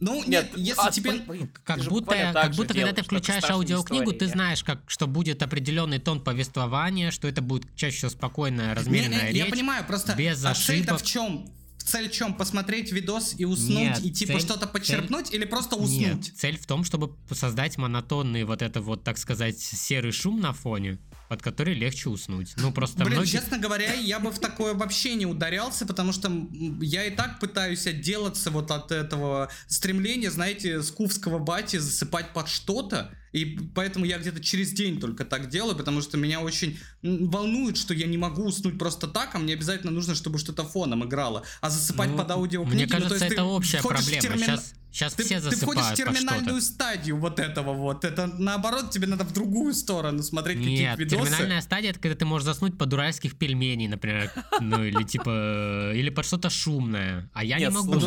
Ну, 0.00 0.22
нет, 0.24 0.52
если 0.56 0.80
а, 0.88 0.90
тебе... 0.92 1.12
блин, 1.20 1.50
Как 1.64 1.80
ты 1.82 1.88
будто, 1.90 2.30
как 2.32 2.54
будто 2.54 2.68
когда 2.74 2.74
ты 2.74 2.74
делаешь, 2.74 2.94
только 2.94 3.04
включаешь 3.04 3.44
аудиокнигу, 3.50 4.10
ты 4.12 4.16
истории. 4.26 4.30
знаешь, 4.32 4.62
как, 4.62 4.80
что 4.86 5.06
будет 5.08 5.42
определенный 5.42 5.98
тон 5.98 6.22
повествования, 6.22 7.10
что 7.10 7.26
это 7.26 7.42
будет 7.42 7.74
чаще 7.74 7.96
всего 7.96 8.10
спокойная, 8.10 8.74
размеренная 8.74 9.18
Не, 9.18 9.24
не, 9.24 9.32
речь. 9.32 9.44
Я 9.44 9.50
понимаю, 9.50 9.84
просто 9.84 10.14
без 10.14 10.44
а 10.44 10.54
цель-то 10.54 10.94
ошибок. 10.94 11.00
в 11.02 11.04
чем? 11.04 11.52
Цель 11.78 12.08
в 12.10 12.12
чем? 12.12 12.34
Посмотреть 12.34 12.92
видос 12.92 13.34
и 13.38 13.44
уснуть, 13.44 13.78
Нет, 13.78 14.04
и 14.04 14.12
типа 14.12 14.34
цель- 14.34 14.40
что-то 14.42 14.66
подчерпнуть, 14.68 15.32
или 15.32 15.44
просто 15.46 15.76
Нет, 15.76 15.84
уснуть? 16.18 16.32
цель 16.38 16.58
в 16.58 16.66
том, 16.66 16.84
чтобы 16.84 17.16
создать 17.32 17.76
монотонный 17.78 18.44
вот 18.44 18.62
это 18.62 18.80
вот, 18.80 19.02
так 19.04 19.18
сказать, 19.18 19.58
серый 19.58 20.12
шум 20.12 20.40
на 20.40 20.52
фоне, 20.52 20.98
под 21.28 21.42
который 21.42 21.74
легче 21.74 22.08
уснуть. 22.08 22.54
Ну, 22.56 22.72
просто 22.72 23.04
Блин, 23.04 23.18
многие... 23.18 23.30
честно 23.30 23.58
говоря, 23.58 23.92
я 23.92 24.18
бы 24.18 24.30
в 24.30 24.38
такое 24.38 24.74
вообще 24.74 25.14
не 25.14 25.26
ударялся, 25.26 25.86
потому 25.86 26.12
что 26.12 26.32
я 26.80 27.04
и 27.04 27.10
так 27.14 27.38
пытаюсь 27.38 27.86
отделаться 27.86 28.50
вот 28.50 28.70
от 28.70 28.90
этого 28.90 29.50
стремления, 29.66 30.30
знаете, 30.30 30.82
скуфского 30.82 31.38
бати 31.38 31.76
засыпать 31.76 32.32
под 32.32 32.48
что-то. 32.48 33.14
И 33.32 33.58
поэтому 33.74 34.04
я 34.04 34.18
где-то 34.18 34.40
через 34.40 34.72
день 34.72 35.00
только 35.00 35.24
так 35.24 35.48
делаю, 35.48 35.76
потому 35.76 36.00
что 36.00 36.16
меня 36.16 36.40
очень 36.40 36.78
волнует, 37.02 37.76
что 37.76 37.94
я 37.94 38.06
не 38.06 38.16
могу 38.18 38.44
уснуть 38.44 38.78
просто 38.78 39.06
так, 39.06 39.34
а 39.34 39.38
мне 39.38 39.54
обязательно 39.54 39.92
нужно, 39.92 40.14
чтобы 40.14 40.38
что-то 40.38 40.64
фоном 40.64 41.04
играло. 41.04 41.44
А 41.60 41.70
засыпать 41.70 42.10
Ну, 42.10 42.16
под 42.18 42.30
аудиокниги... 42.30 42.74
Мне 42.74 42.84
ну, 42.86 42.90
то 42.90 42.96
кажется, 42.96 43.14
есть 43.16 43.28
ты 43.28 43.34
это 43.34 43.44
общая 43.44 43.82
проблема. 43.82 44.22
термин- 44.22 44.38
Сейчас, 44.40 44.74
сейчас 44.90 45.12
Ты, 45.14 45.24
все 45.24 45.40
ты 45.40 45.54
входишь 45.56 45.82
в 45.82 45.88
засыпают 45.88 45.96
терминальную 45.96 46.62
стадию 46.62 47.18
вот 47.18 47.38
этого 47.38 47.74
вот. 47.74 48.04
Это 48.04 48.26
наоборот, 48.26 48.90
тебе 48.90 49.06
надо 49.06 49.24
в 49.24 49.32
другую 49.32 49.74
сторону 49.74 50.22
смотреть 50.22 50.58
Нет, 50.58 50.92
какие-то 50.92 51.16
видосы. 51.16 51.30
терминальная 51.30 51.60
стадия 51.60 51.90
это 51.90 52.00
когда 52.00 52.16
ты 52.16 52.24
можешь 52.24 52.46
заснуть 52.46 52.78
под 52.78 52.92
уральских 52.94 53.36
пельменей, 53.36 53.86
например, 53.86 54.32
ну 54.60 54.82
или 54.82 55.02
типа 55.02 55.92
или 55.94 56.08
под 56.08 56.24
что-то 56.24 56.48
шумное, 56.48 57.30
а 57.34 57.44
я 57.44 57.58
Нет, 57.58 57.70
не 57.70 57.76
могу. 57.76 58.00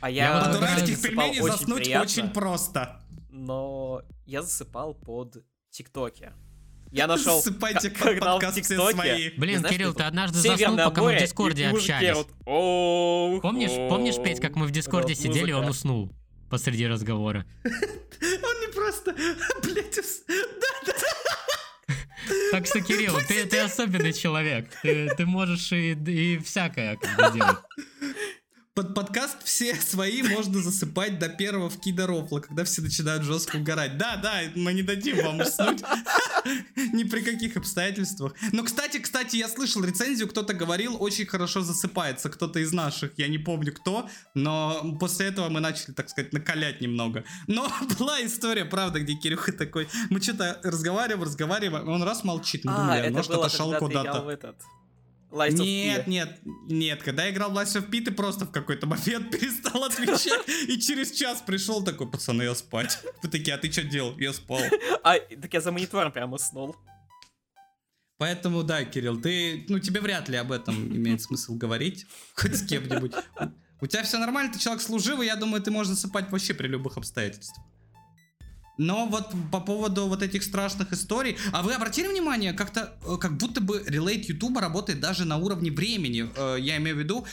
а 0.00 0.10
Я 0.10 0.40
Под 0.40 0.56
уральских 0.56 1.02
пельменей 1.02 1.42
заснуть 1.42 1.88
очень 1.88 2.30
просто. 2.30 3.01
Но 3.32 4.02
я 4.26 4.42
засыпал 4.42 4.94
под 4.94 5.44
ТикТоке. 5.70 6.32
Я 6.92 7.06
нашел 7.06 7.40
Засыпайте 7.40 7.88
к- 7.90 7.98
под 7.98 8.18
канал 8.18 8.38
в 8.38 8.52
ТикТоке. 8.54 8.92
свои. 8.94 9.30
Блин, 9.38 9.60
знаешь, 9.60 9.74
Кирилл, 9.74 9.94
ты 9.94 10.02
однажды 10.02 10.38
заснул, 10.38 10.76
пока 10.76 11.02
мы 11.02 11.16
в 11.16 11.18
Дискорде 11.18 11.66
общались. 11.68 12.10
орут, 12.10 12.28
«Оу, 12.44 13.40
Помнишь, 13.40 13.70
помнишь, 13.88 14.22
Петь, 14.22 14.40
как 14.40 14.54
мы 14.56 14.66
в 14.66 14.70
Дискорде 14.70 15.14
Вот 15.14 15.22
сидели, 15.22 15.52
он 15.52 15.66
уснул 15.68 16.12
посреди 16.50 16.86
разговора. 16.86 17.46
Он 17.64 18.60
не 18.60 18.72
просто, 18.72 19.12
блядь, 19.64 19.98
ус- 19.98 20.22
да, 20.28 20.92
да. 20.92 20.92
Так 22.52 22.66
что, 22.66 22.80
Кирилл, 22.82 23.14
ты, 23.28 23.46
ты 23.46 23.58
особенный 23.58 24.12
человек. 24.12 24.70
Ты, 24.82 25.08
ты 25.16 25.24
можешь 25.26 25.72
и, 25.72 25.92
и 25.92 26.38
всякое 26.38 26.96
как 26.96 27.16
бы 27.32 27.36
делать. 27.38 27.56
Под 28.82 28.94
подкаст 28.94 29.36
все 29.44 29.74
свои 29.80 30.24
можно 30.24 30.60
засыпать 30.60 31.20
до 31.20 31.28
первого 31.28 31.70
вкида 31.70 32.08
рофла, 32.08 32.40
когда 32.40 32.64
все 32.64 32.82
начинают 32.82 33.22
жестко 33.22 33.56
угорать. 33.56 33.96
Да, 33.96 34.16
да, 34.16 34.40
мы 34.56 34.72
не 34.72 34.82
дадим 34.82 35.24
вам 35.24 35.38
уснуть. 35.38 35.82
Ни 36.92 37.04
при 37.04 37.20
каких 37.20 37.56
обстоятельствах. 37.56 38.34
Но, 38.50 38.64
кстати, 38.64 38.98
кстати, 38.98 39.36
я 39.36 39.48
слышал 39.48 39.84
рецензию, 39.84 40.26
кто-то 40.26 40.52
говорил, 40.52 40.96
очень 41.00 41.26
хорошо 41.26 41.60
засыпается, 41.60 42.28
кто-то 42.28 42.58
из 42.58 42.72
наших, 42.72 43.12
я 43.18 43.28
не 43.28 43.38
помню 43.38 43.72
кто, 43.72 44.08
но 44.34 44.96
после 44.98 45.26
этого 45.26 45.48
мы 45.48 45.60
начали, 45.60 45.92
так 45.92 46.08
сказать, 46.08 46.32
накалять 46.32 46.80
немного. 46.80 47.22
Но 47.46 47.70
была 48.00 48.24
история, 48.24 48.64
правда, 48.64 48.98
где 48.98 49.14
Кирюха 49.14 49.52
такой, 49.52 49.88
мы 50.10 50.20
что-то 50.20 50.58
разговариваем, 50.64 51.22
разговариваем, 51.22 51.88
он 51.88 52.02
раз 52.02 52.24
молчит, 52.24 52.64
мы 52.64 52.72
А, 52.74 52.96
это 52.96 53.12
может, 53.12 53.30
было, 53.30 53.46
отошел 53.46 53.70
в 53.70 53.78
куда-то. 53.78 54.56
Lies 55.32 55.54
Нет, 55.54 56.06
нет, 56.06 56.40
нет, 56.68 57.02
когда 57.02 57.24
я 57.24 57.30
играл 57.30 57.50
в 57.50 57.56
Lies 57.56 57.80
of 57.80 57.90
P, 57.90 58.02
ты 58.02 58.12
просто 58.12 58.44
в 58.44 58.52
какой-то 58.52 58.86
момент 58.86 59.30
перестал 59.38 59.84
отвечать 59.84 60.46
и 60.68 60.78
через 60.78 61.10
час 61.12 61.42
пришел 61.44 61.82
такой, 61.82 62.10
пацаны, 62.10 62.42
я 62.42 62.54
спать. 62.54 62.98
Вы 63.22 63.30
такие, 63.30 63.54
а 63.54 63.58
ты 63.58 63.72
что 63.72 63.82
делал? 63.82 64.16
Я 64.18 64.32
спал. 64.32 64.60
А, 65.02 65.18
так 65.18 65.52
я 65.52 65.60
за 65.60 65.72
монитором 65.72 66.12
прям 66.12 66.32
уснул. 66.32 66.76
Поэтому, 68.18 68.62
да, 68.62 68.84
Кирилл, 68.84 69.20
ты, 69.20 69.64
ну, 69.68 69.80
тебе 69.80 70.00
вряд 70.00 70.28
ли 70.28 70.36
об 70.36 70.52
этом 70.52 70.74
имеет 70.96 71.22
смысл 71.22 71.54
говорить, 71.54 72.06
хоть 72.34 72.54
с 72.54 72.66
кем-нибудь. 72.66 73.12
У 73.80 73.86
тебя 73.86 74.04
все 74.04 74.18
нормально, 74.18 74.52
ты 74.52 74.60
человек 74.60 74.82
служивый, 74.82 75.26
я 75.26 75.34
думаю, 75.34 75.62
ты 75.62 75.70
можешь 75.70 75.94
засыпать 75.94 76.30
вообще 76.30 76.54
при 76.54 76.68
любых 76.68 76.98
обстоятельствах. 76.98 77.66
Но 78.78 79.06
вот 79.06 79.32
по 79.50 79.60
поводу 79.60 80.06
вот 80.06 80.22
этих 80.22 80.42
страшных 80.42 80.92
историй, 80.92 81.36
а 81.52 81.62
вы 81.62 81.74
обратили 81.74 82.08
внимание, 82.08 82.52
как-то, 82.52 82.92
э, 83.06 83.16
как 83.20 83.36
будто 83.36 83.60
бы 83.60 83.84
релейт 83.86 84.24
Ютуба 84.28 84.60
работает 84.60 85.00
даже 85.00 85.24
на 85.24 85.36
уровне 85.36 85.70
времени. 85.70 86.30
Э, 86.36 86.56
Я 86.58 86.76
имею 86.78 86.96
в 86.96 86.98
виду, 86.98 87.26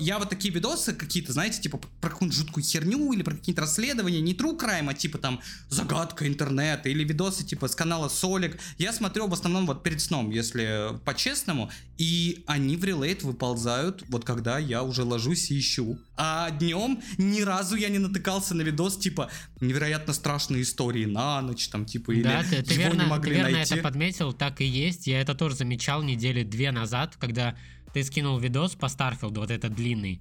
я 0.00 0.18
вот 0.18 0.28
такие 0.28 0.52
видосы 0.52 0.92
какие-то, 0.92 1.32
знаете, 1.32 1.60
типа 1.60 1.80
про 2.00 2.10
какую-нибудь 2.10 2.38
жуткую 2.38 2.64
херню 2.64 3.12
или 3.12 3.22
про 3.22 3.34
какие-то 3.34 3.62
расследования, 3.62 4.20
не 4.20 4.34
true 4.34 4.58
crime, 4.58 4.90
а 4.90 4.94
типа 4.94 5.18
там 5.18 5.40
загадка 5.68 6.26
интернета 6.26 6.88
или 6.88 7.04
видосы 7.04 7.44
типа 7.44 7.68
с 7.68 7.74
канала 7.74 8.08
Солик. 8.08 8.58
Я 8.78 8.92
смотрю 8.92 9.28
в 9.28 9.32
основном 9.32 9.66
вот 9.66 9.82
перед 9.82 10.00
сном, 10.00 10.30
если 10.30 10.98
по-честному, 11.04 11.70
и 11.98 12.42
они 12.46 12.76
в 12.76 12.84
релейт 12.84 13.22
выползают 13.22 14.02
вот 14.08 14.24
когда 14.24 14.58
я 14.58 14.82
уже 14.82 15.04
ложусь 15.04 15.50
и 15.50 15.58
ищу. 15.58 15.98
А 16.16 16.50
днем 16.50 17.00
ни 17.18 17.42
разу 17.42 17.76
я 17.76 17.88
не 17.88 17.98
натыкался 17.98 18.54
на 18.54 18.62
видос 18.62 18.96
типа 18.98 19.30
невероятно 19.60 20.12
страшные 20.12 20.62
истории 20.62 21.06
на 21.06 21.40
ночь, 21.42 21.68
там 21.68 21.84
типа 21.84 22.12
или 22.12 22.22
Да, 22.22 22.42
ты, 22.42 22.62
ты 22.62 22.74
его 22.74 22.84
верно, 22.84 23.02
не 23.02 23.08
могли 23.08 23.30
ты 23.30 23.36
верно 23.36 23.52
найти. 23.52 23.74
это 23.74 23.82
подметил, 23.82 24.32
так 24.32 24.60
и 24.60 24.64
есть. 24.64 25.06
Я 25.06 25.20
это 25.20 25.34
тоже 25.34 25.56
замечал 25.56 26.02
недели 26.02 26.42
две 26.42 26.72
назад, 26.72 27.16
когда 27.18 27.56
ты 27.92 28.02
скинул 28.04 28.38
видос 28.38 28.74
по 28.74 28.88
Старфилду, 28.88 29.40
вот 29.40 29.50
этот 29.50 29.74
длинный. 29.74 30.20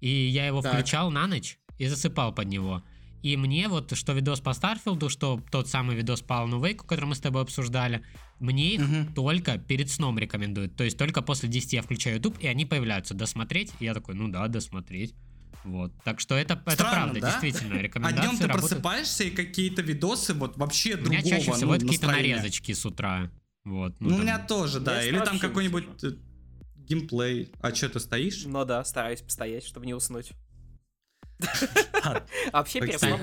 И 0.00 0.08
я 0.08 0.46
его 0.46 0.62
Так. 0.62 0.72
включал 0.72 1.10
на 1.10 1.26
ночь 1.26 1.58
и 1.78 1.86
засыпал 1.86 2.32
под 2.34 2.48
него. 2.48 2.82
И 3.22 3.36
мне 3.36 3.68
вот, 3.68 3.94
что 3.96 4.14
видос 4.14 4.40
по 4.40 4.54
Старфилду, 4.54 5.10
что 5.10 5.42
тот 5.50 5.68
самый 5.68 5.94
видос 5.94 6.22
по 6.22 6.38
Алану 6.38 6.64
Вейку, 6.64 6.86
который 6.86 7.04
мы 7.04 7.14
с 7.14 7.20
тобой 7.20 7.42
обсуждали, 7.42 8.02
мне 8.38 8.74
их 8.76 8.80
Мгм. 8.80 9.12
только 9.14 9.58
перед 9.58 9.90
сном 9.90 10.18
рекомендуют. 10.18 10.74
То 10.74 10.84
есть 10.84 10.96
только 10.96 11.20
после 11.20 11.48
10 11.50 11.74
я 11.74 11.82
включаю 11.82 12.16
YouTube, 12.16 12.38
и 12.40 12.46
они 12.46 12.64
появляются. 12.64 13.12
Досмотреть? 13.12 13.72
И 13.78 13.84
я 13.84 13.92
такой, 13.92 14.14
ну 14.14 14.28
да, 14.28 14.48
досмотреть. 14.48 15.14
Вот. 15.64 15.92
Так 16.04 16.20
что 16.20 16.34
это, 16.36 16.54
это 16.54 16.70
Странно, 16.72 16.92
правда, 17.12 17.20
да? 17.20 17.30
действительно, 17.32 17.74
А 17.78 17.82
рекомендации 17.82 18.20
днем 18.28 18.38
ты 18.38 18.46
работают. 18.46 18.70
просыпаешься 18.70 19.24
и 19.24 19.30
какие-то 19.30 19.82
видосы 19.82 20.32
вот 20.32 20.56
вообще 20.56 20.94
У 20.94 21.00
меня 21.00 21.20
другого 21.20 21.22
чаще 21.30 21.52
всего 21.52 21.70
ну, 21.72 21.74
это 21.76 21.84
какие-то 21.84 22.06
нарезочки 22.06 22.72
с 22.72 22.86
утра. 22.86 23.30
Вот. 23.66 23.94
Ну, 24.00 24.06
у 24.08 24.10
там- 24.12 24.20
меня 24.22 24.38
тоже, 24.38 24.80
да. 24.80 25.02
Я 25.02 25.08
Или 25.10 25.18
там 25.18 25.38
какой-нибудь 25.38 25.84
геймплей. 26.90 27.52
А 27.60 27.74
что, 27.74 27.88
ты 27.88 28.00
стоишь? 28.00 28.44
Ну 28.44 28.64
да, 28.64 28.84
стараюсь 28.84 29.22
постоять, 29.22 29.64
чтобы 29.64 29.86
не 29.86 29.94
уснуть. 29.94 30.32
А, 32.02 32.22
Вообще, 32.52 32.80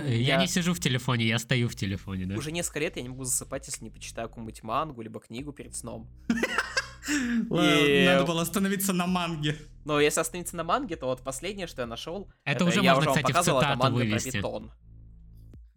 Я 0.07 0.37
не 0.37 0.47
сижу 0.47 0.73
в 0.73 0.79
телефоне, 0.79 1.27
я 1.27 1.37
стою 1.37 1.67
в 1.69 1.75
телефоне, 1.75 2.25
да. 2.25 2.35
уже 2.35 2.51
несколько 2.51 2.79
лет 2.79 2.95
я 2.95 3.03
не 3.03 3.09
могу 3.09 3.25
засыпать, 3.25 3.67
если 3.67 3.83
не 3.83 3.91
почитаю 3.91 4.27
какую-нибудь 4.29 4.63
мангу, 4.63 5.01
либо 5.01 5.19
книгу 5.19 5.51
перед 5.51 5.75
сном. 5.75 6.09
Надо 7.49 8.25
было 8.25 8.41
остановиться 8.41 8.93
на 8.93 9.07
манге. 9.07 9.57
Но 9.85 9.99
если 9.99 10.19
остановиться 10.19 10.55
на 10.55 10.63
манге, 10.63 10.95
то 10.95 11.05
вот 11.05 11.21
последнее, 11.21 11.67
что 11.67 11.81
я 11.81 11.87
нашел, 11.87 12.29
Это 12.43 12.65
уже 12.65 12.81
я 12.81 12.95
можно, 12.95 13.11
кстати, 13.11 13.25
в 13.25 13.27
показывал, 13.27 13.61
это 13.61 13.73
цитату 13.73 13.93
вывести. 13.93 14.41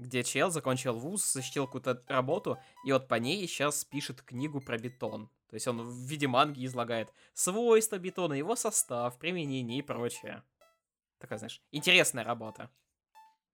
Где 0.00 0.24
чел 0.24 0.50
закончил 0.50 0.94
вуз, 0.94 1.30
защитил 1.30 1.66
какую-то 1.66 2.02
работу, 2.08 2.58
и 2.86 2.92
вот 2.92 3.06
по 3.06 3.16
ней 3.16 3.46
сейчас 3.46 3.84
пишет 3.84 4.22
книгу 4.22 4.58
про 4.62 4.78
бетон. 4.78 5.28
То 5.50 5.54
есть 5.54 5.68
он 5.68 5.82
в 5.82 6.06
виде 6.06 6.26
манги 6.26 6.64
излагает 6.64 7.10
свойства 7.34 7.98
бетона, 7.98 8.32
его 8.32 8.56
состав, 8.56 9.18
применение 9.18 9.80
и 9.80 9.82
прочее. 9.82 10.42
Такая, 11.18 11.38
знаешь, 11.38 11.60
интересная 11.70 12.24
работа. 12.24 12.70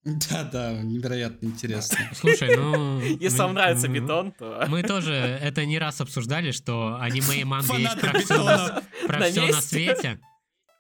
Да-да, 0.05 0.81
невероятно 0.83 1.47
интересно. 1.47 1.99
Слушай, 2.15 2.57
ну... 2.57 3.01
Если 3.21 3.39
вам 3.39 3.55
нравится 3.55 3.89
бетон, 3.89 4.31
то... 4.31 4.67
Мы 4.69 4.85
тоже 4.85 5.15
это 5.15 5.67
не 5.67 5.81
раз 5.81 6.01
обсуждали, 6.01 6.53
что 6.53 6.97
аниме 7.01 7.41
и 7.41 7.45
манга 7.45 7.77
есть 7.77 8.01
про 8.01 8.21
все, 8.21 8.83
На 9.09 9.61
свете. 9.61 10.21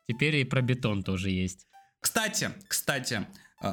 Теперь 0.08 0.36
и 0.36 0.44
про 0.44 0.62
бетон 0.62 1.02
тоже 1.02 1.30
есть. 1.30 1.66
Кстати, 2.00 2.52
кстати, 2.68 3.26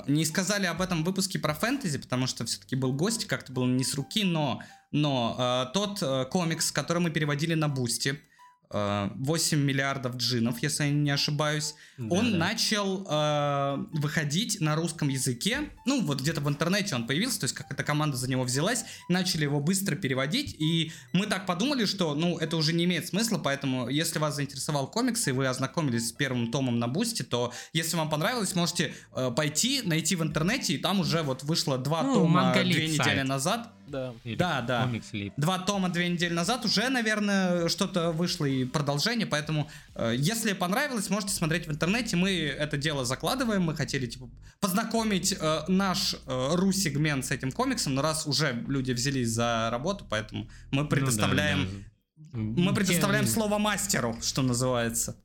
не 0.08 0.26
сказали 0.26 0.66
об 0.66 0.82
этом 0.82 1.04
выпуске 1.04 1.40
про 1.40 1.54
фэнтези, 1.54 1.98
потому 1.98 2.28
что 2.28 2.46
все-таки 2.46 2.76
был 2.76 2.94
гость, 2.94 3.26
как-то 3.26 3.52
было 3.52 3.66
не 3.66 3.84
с 3.84 3.94
руки, 3.96 4.24
но, 4.24 4.62
но 4.92 5.36
э, 5.38 5.74
тот 5.74 6.02
э, 6.02 6.26
комикс, 6.26 6.72
который 6.72 7.00
мы 7.00 7.10
переводили 7.10 7.54
на 7.54 7.68
Бусти, 7.68 8.20
8 8.74 9.60
миллиардов 9.60 10.16
джинов, 10.18 10.62
если 10.62 10.86
я 10.86 10.90
не 10.90 11.12
ошибаюсь, 11.12 11.76
он 11.98 12.32
Да-да. 12.32 12.38
начал 12.38 13.06
э, 13.10 13.86
выходить 13.94 14.60
на 14.62 14.76
русском 14.76 15.10
языке. 15.10 15.70
Ну, 15.86 16.02
вот 16.02 16.22
где-то 16.22 16.42
в 16.42 16.50
интернете 16.50 16.96
он 16.96 17.06
появился, 17.08 17.40
то 17.42 17.44
есть 17.46 17.56
какая-то 17.56 17.84
команда 17.84 18.18
за 18.18 18.30
него 18.30 18.44
взялась, 18.44 18.86
начали 19.10 19.44
его 19.44 19.60
быстро 19.60 19.96
переводить, 19.96 20.56
и 20.60 20.92
мы 21.14 21.28
так 21.28 21.46
подумали, 21.46 21.86
что, 21.86 22.16
ну, 22.16 22.38
это 22.38 22.58
уже 22.58 22.74
не 22.74 22.86
имеет 22.86 23.08
смысла, 23.08 23.38
поэтому, 23.38 23.90
если 23.90 24.20
вас 24.20 24.36
заинтересовал 24.36 24.88
комикс, 24.90 25.28
и 25.28 25.32
вы 25.32 25.48
ознакомились 25.48 26.10
с 26.10 26.12
первым 26.12 26.52
томом 26.52 26.80
на 26.80 26.88
Бусти, 26.88 27.24
то, 27.24 27.54
если 27.74 27.96
вам 27.96 28.10
понравилось, 28.10 28.56
можете 28.56 28.94
э, 29.16 29.32
пойти, 29.36 29.82
найти 29.84 30.16
в 30.16 30.24
интернете, 30.24 30.74
и 30.74 30.78
там 30.78 31.00
уже 31.00 31.22
вот 31.22 31.44
вышло 31.44 31.78
два 31.78 32.04
Ну, 32.04 32.16
тома 32.16 32.54
две 32.54 32.88
недели 32.88 33.22
назад. 33.22 33.72
Да. 33.94 34.14
Или 34.24 34.36
Да, 34.36 34.62
да. 34.62 34.84
Комикс 34.86 35.14
Лип. 35.14 35.34
Два 35.38 35.60
тома 35.60 35.90
две 35.90 36.10
недели 36.10 36.34
назад 36.34 36.66
уже, 36.66 36.90
наверное, 36.90 37.70
что-то 37.70 38.12
вышло 38.12 38.46
и 38.46 38.66
продолжение, 38.66 39.28
поэтому 39.28 39.70
э, 39.94 40.16
если 40.18 40.54
понравилось, 40.54 41.12
можете 41.12 41.34
смотреть 41.34 41.68
в 41.68 41.72
интернете. 41.72 42.16
Мы 42.16 42.32
это 42.32 42.76
дело 42.78 43.06
закладываем, 43.06 43.62
мы 43.62 43.76
хотели 43.76 44.08
типа 44.08 44.30
познакомить 44.60 45.38
э, 45.40 45.62
наш 45.68 46.16
э, 46.16 46.50
ру-сегмент 46.56 47.24
с 47.24 47.30
этим 47.30 47.52
комиксом, 47.52 47.94
но 47.94 48.02
раз 48.02 48.26
уже 48.26 48.66
люди 48.68 48.94
взялись 48.94 49.30
за 49.30 49.70
работу, 49.70 50.08
поэтому 50.10 50.50
мы 50.72 50.82
Ну 50.82 50.84
да, 50.84 50.88
предоставляем, 50.88 51.86
да. 52.18 52.40
мы 52.40 52.74
предоставляем 52.74 53.28
слово 53.28 53.60
мастеру, 53.60 54.18
что 54.24 54.42
называется. 54.42 55.16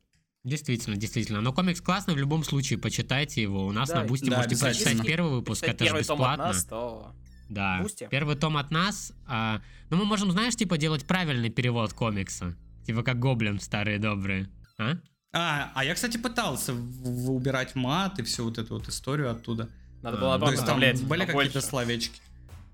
Действительно, 0.43 0.95
действительно. 0.95 1.41
Но 1.41 1.53
комикс 1.53 1.81
классный, 1.81 2.13
в 2.13 2.17
любом 2.17 2.43
случае, 2.43 2.77
почитайте 2.77 3.41
его. 3.41 3.65
У 3.65 3.71
нас 3.71 3.89
Да, 3.89 4.01
на 4.01 4.07
Бусти 4.07 4.29
да, 4.29 4.37
можете 4.37 4.57
прочитать 4.57 5.03
первый 5.03 5.31
выпуск, 5.31 5.63
это 5.63 5.83
же 5.83 5.89
первый 5.89 6.03
том 6.03 6.21
от 6.21 6.29
бесплатно. 6.29 6.45
нас, 6.45 6.63
то... 6.65 7.15
Да. 7.49 7.79
Бусти. 7.81 8.07
Первый 8.11 8.35
том 8.35 8.57
от 8.57 8.71
нас. 8.71 9.11
а, 9.27 9.61
ну, 9.89 9.97
мы 9.97 10.05
можем, 10.05 10.31
знаешь, 10.31 10.55
типа 10.55 10.77
делать 10.77 11.05
правильный 11.05 11.49
перевод 11.49 11.93
комикса. 11.93 12.55
Типа 12.85 13.03
как 13.03 13.19
гоблин 13.19 13.59
старые 13.59 13.99
добрые. 13.99 14.49
А? 14.77 14.93
А, 15.33 15.71
а 15.75 15.83
я, 15.83 15.93
кстати, 15.93 16.17
пытался 16.17 16.73
в- 16.73 17.25
в- 17.25 17.31
убирать 17.31 17.75
мат 17.75 18.19
и 18.19 18.23
всю 18.23 18.45
вот 18.45 18.57
эту 18.57 18.75
вот 18.75 18.87
историю 18.87 19.29
оттуда. 19.31 19.69
Надо 20.01 20.17
А, 20.17 20.21
было 20.21 20.39
то 20.39 20.45
То 20.45 20.51
есть 20.51 20.65
там 20.65 20.79
были 21.07 21.25
какие-то 21.25 21.61
словечки. 21.61 22.21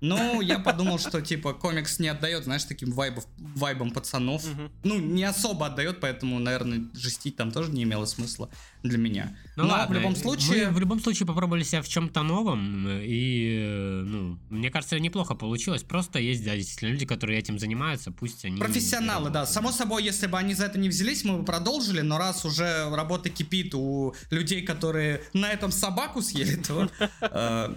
Ну, 0.00 0.40
я 0.40 0.58
подумал, 0.58 0.98
что 0.98 1.20
типа 1.20 1.54
комикс 1.54 1.98
не 1.98 2.08
отдает, 2.08 2.44
знаешь, 2.44 2.64
таким 2.64 2.92
вайбов, 2.92 3.26
вайбам 3.38 3.90
пацанов. 3.90 4.44
Мгм. 4.46 4.70
Ну, 4.84 4.98
не 4.98 5.24
особо 5.24 5.66
отдает, 5.66 6.00
поэтому, 6.00 6.38
наверное, 6.38 6.84
жестить 6.94 7.36
там 7.36 7.50
тоже 7.50 7.70
не 7.70 7.84
имело 7.84 8.04
смысла 8.04 8.50
для 8.82 8.98
меня. 8.98 9.36
Ну 9.56 9.64
Но 9.64 9.70
ладно, 9.70 9.94
в 9.94 9.98
любом 9.98 10.16
случае... 10.16 10.68
Мы 10.68 10.74
в 10.74 10.80
любом 10.80 11.00
случае 11.00 11.26
попробовали 11.26 11.62
себя 11.62 11.82
в 11.82 11.88
чем-то 11.88 12.22
новом, 12.22 12.86
и, 12.88 13.58
э, 13.60 14.02
ну, 14.02 14.38
мне 14.50 14.70
кажется, 14.70 14.98
неплохо 14.98 15.34
получилось. 15.34 15.82
Просто 15.82 16.18
есть, 16.18 16.44
да, 16.44 16.54
действительно, 16.54 16.90
люди, 16.90 17.06
которые 17.06 17.38
этим 17.38 17.58
занимаются, 17.58 18.10
пусть 18.10 18.44
они... 18.44 18.58
Профессионалы, 18.58 19.30
да. 19.30 19.46
Само 19.46 19.72
собой, 19.72 20.04
если 20.04 20.26
бы 20.26 20.38
они 20.38 20.54
за 20.54 20.66
это 20.66 20.78
не 20.78 20.88
взялись, 20.88 21.24
мы 21.24 21.38
бы 21.38 21.44
продолжили, 21.44 22.02
но 22.02 22.18
раз 22.18 22.44
уже 22.44 22.94
работа 22.94 23.30
кипит 23.30 23.74
у 23.74 24.14
людей, 24.30 24.62
которые 24.62 25.22
на 25.32 25.50
этом 25.50 25.72
собаку 25.72 26.22
съели, 26.22 26.56
то 26.56 26.90
э, 27.20 27.74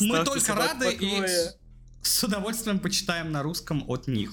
мы 0.00 0.24
только 0.24 0.54
рады 0.54 0.92
и 0.92 0.98
покое. 0.98 1.28
с- 1.28 1.58
с 2.02 2.24
удовольствием 2.24 2.78
почитаем 2.78 3.30
на 3.32 3.42
русском 3.42 3.84
от 3.88 4.06
них. 4.08 4.32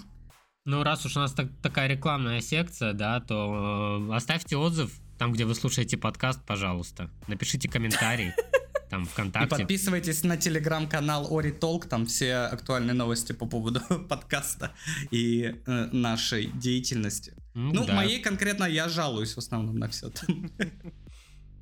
Ну, 0.65 0.83
раз 0.83 1.05
уж 1.05 1.15
у 1.17 1.19
нас 1.19 1.33
так- 1.33 1.49
такая 1.61 1.87
рекламная 1.87 2.41
секция, 2.41 2.93
да, 2.93 3.19
то 3.21 4.05
э, 4.11 4.15
оставьте 4.15 4.57
отзыв 4.57 4.91
там, 5.17 5.31
где 5.33 5.45
вы 5.45 5.55
слушаете 5.55 5.97
подкаст, 5.97 6.39
пожалуйста. 6.45 7.09
Напишите 7.27 7.69
комментарий 7.69 8.31
там 8.89 9.03
И 9.03 9.05
ВКонтакте. 9.05 9.49
подписывайтесь 9.55 10.23
на 10.23 10.37
телеграм-канал 10.37 11.27
Ори 11.35 11.51
Толк, 11.51 11.85
там 11.87 12.05
все 12.05 12.35
актуальные 12.35 12.93
новости 12.93 13.31
по 13.33 13.45
поводу 13.45 13.79
подкаста 14.09 14.71
и 15.11 15.55
э, 15.65 15.85
нашей 15.93 16.47
деятельности. 16.47 17.33
М, 17.55 17.69
Ну, 17.69 17.85
да. 17.85 17.93
моей 17.95 18.19
конкретно 18.21 18.65
я 18.65 18.87
жалуюсь 18.89 19.33
в 19.33 19.37
основном 19.39 19.77
на 19.77 19.87
все. 19.89 20.11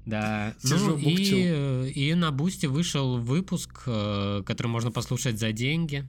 Да. 0.05 0.53
Ну, 0.63 0.97
и, 0.97 1.45
э, 1.47 1.89
и 1.89 2.13
на 2.13 2.31
Бусте 2.31 2.67
вышел 2.67 3.17
выпуск, 3.17 3.83
э, 3.87 4.43
который 4.45 4.67
можно 4.67 4.91
послушать 4.91 5.39
за 5.39 5.51
деньги. 5.51 6.07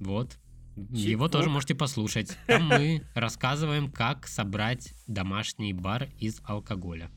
Вот. 0.00 0.36
Его 0.76 1.26
Чик-фок. 1.26 1.32
тоже 1.32 1.50
можете 1.50 1.74
послушать. 1.74 2.36
Там 2.46 2.64
мы 2.64 3.02
рассказываем, 3.14 3.90
как 3.90 4.26
собрать 4.26 4.92
домашний 5.06 5.72
бар 5.72 6.08
из 6.18 6.40
алкоголя. 6.44 7.10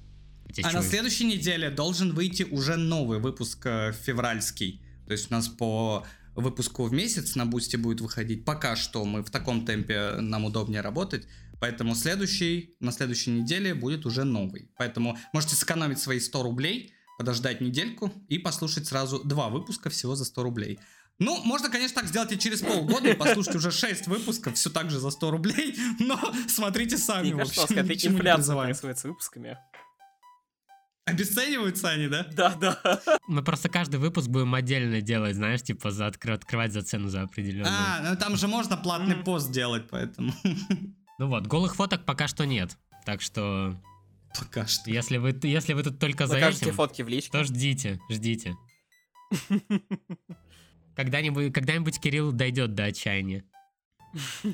А 0.64 0.72
на 0.72 0.82
следующей 0.82 1.26
неделе 1.26 1.70
должен 1.70 2.14
выйти 2.14 2.44
уже 2.44 2.76
новый 2.76 3.20
выпуск 3.20 3.66
э, 3.66 3.94
февральский. 3.94 4.82
То 5.06 5.14
есть 5.14 5.32
у 5.32 5.34
нас 5.34 5.48
по 5.48 6.06
выпуску 6.36 6.86
в 6.86 6.94
месяц 6.94 7.36
на 7.36 7.46
Бусте 7.46 7.78
будет 7.78 8.02
выходить. 8.02 8.46
Пока 8.46 8.76
что 8.76 9.04
мы 9.06 9.24
в 9.24 9.30
таком 9.30 9.66
темпе 9.66 10.16
нам 10.20 10.46
удобнее 10.46 10.82
работать. 10.82 11.28
Поэтому 11.60 11.96
следующий, 11.96 12.76
на 12.80 12.92
следующей 12.92 13.32
неделе 13.32 13.74
будет 13.74 14.06
уже 14.06 14.24
новый. 14.24 14.72
Поэтому 14.78 15.18
можете 15.34 15.56
сэкономить 15.56 16.00
свои 16.00 16.20
100 16.20 16.44
рублей, 16.44 16.94
подождать 17.18 17.60
недельку 17.62 18.14
и 18.30 18.38
послушать 18.40 18.88
сразу 18.88 19.20
два 19.24 19.50
выпуска 19.50 19.90
всего 19.90 20.16
за 20.16 20.24
100 20.26 20.44
рублей. 20.44 20.80
Ну, 21.22 21.44
можно, 21.44 21.70
конечно, 21.70 21.96
так 22.00 22.10
сделать 22.10 22.32
и 22.32 22.40
через 22.40 22.62
полгода, 22.62 23.10
и 23.10 23.14
послушать 23.14 23.54
уже 23.56 23.72
6 23.72 24.08
выпусков, 24.08 24.56
все 24.56 24.70
так 24.70 24.90
же 24.90 25.00
за 25.00 25.10
100 25.10 25.32
рублей, 25.32 25.78
но 26.00 26.18
смотрите 26.48 26.98
сами, 26.98 27.24
Мне 27.24 27.34
в 27.34 27.38
кажется, 27.40 27.60
у 27.60 27.64
общем, 27.66 27.76
нас 27.76 27.84
какая-то 27.86 27.94
ни 27.94 27.98
к 27.98 28.02
чему 28.02 28.14
не 28.14 28.18
инфляция 28.20 28.38
призываем. 28.42 28.68
происходит 28.70 29.00
с 29.00 29.04
выпусками. 29.04 29.58
Обесцениваются 31.06 31.90
они, 31.90 32.08
да? 32.08 32.24
Да, 32.32 32.56
да. 32.56 33.02
Мы 33.28 33.44
просто 33.44 33.68
каждый 33.68 34.00
выпуск 34.00 34.28
будем 34.28 34.54
отдельно 34.54 35.02
делать, 35.02 35.36
знаешь, 35.36 35.64
типа 35.64 35.90
за 35.92 36.06
откры- 36.08 36.34
открывать 36.36 36.72
за 36.72 36.84
цену 36.84 37.10
за 37.10 37.24
определенную. 37.24 37.68
А, 37.68 38.00
ну 38.12 38.16
там 38.16 38.38
же 38.38 38.48
можно 38.48 38.78
платный 38.78 39.16
пост 39.16 39.52
делать, 39.52 39.88
поэтому. 39.90 40.32
Ну 41.20 41.28
вот, 41.28 41.46
голых 41.48 41.76
фоток 41.76 42.06
пока 42.06 42.28
что 42.28 42.46
нет. 42.46 42.78
Так 43.06 43.22
что, 43.22 43.76
Пока 44.38 44.66
что. 44.68 44.90
если 44.90 45.18
вы, 45.18 45.38
если 45.44 45.74
вы 45.74 45.84
тут 45.84 46.00
только 46.00 46.28
за 46.28 46.36
Закажете 46.36 46.66
этим, 46.66 46.76
фотки 46.76 47.02
в 47.02 47.08
личку. 47.10 47.32
то 47.34 47.44
ждите, 47.44 48.00
ждите. 48.10 48.56
Когда-нибудь, 50.96 51.54
когда-нибудь 51.54 52.00
Кирилл 52.00 52.32
дойдет 52.32 52.74
до 52.74 52.86
отчаяния. 52.86 53.44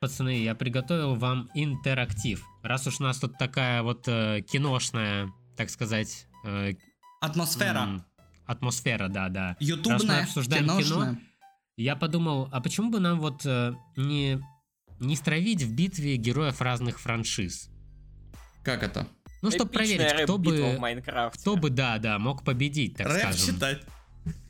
Пацаны, 0.00 0.42
я 0.42 0.54
приготовил 0.54 1.14
вам 1.14 1.50
интерактив. 1.54 2.44
Раз 2.62 2.86
уж 2.86 3.00
у 3.00 3.02
нас 3.04 3.18
тут 3.18 3.36
такая 3.38 3.82
вот 3.82 4.08
э, 4.08 4.42
киношная, 4.42 5.30
так 5.56 5.70
сказать, 5.70 6.26
э, 6.44 6.72
Атмосфера. 7.20 7.78
м, 7.80 8.04
атмосфера, 8.46 9.08
да, 9.08 9.28
да. 9.28 9.56
Ютубная, 9.60 10.22
обсуждаем 10.24 10.64
кино, 10.64 10.78
киношная. 10.80 11.20
Я 11.80 11.96
подумал, 11.96 12.46
а 12.52 12.60
почему 12.60 12.90
бы 12.90 13.00
нам 13.00 13.20
вот 13.20 13.46
э, 13.46 13.74
не, 13.96 14.38
не 14.98 15.16
стравить 15.16 15.62
в 15.62 15.74
битве 15.74 16.16
героев 16.16 16.60
разных 16.60 17.00
франшиз? 17.00 17.70
Как 18.62 18.82
это? 18.82 19.08
Ну, 19.40 19.50
чтобы 19.50 19.70
проверить, 19.70 20.24
кто 20.24 20.36
бы, 20.36 20.78
кто 21.32 21.56
бы, 21.56 21.70
да, 21.70 21.96
да, 21.96 22.18
мог 22.18 22.44
победить, 22.44 22.98
так 22.98 23.06
Рэп 23.06 23.18
скажем. 23.32 23.54
читать. 23.54 23.82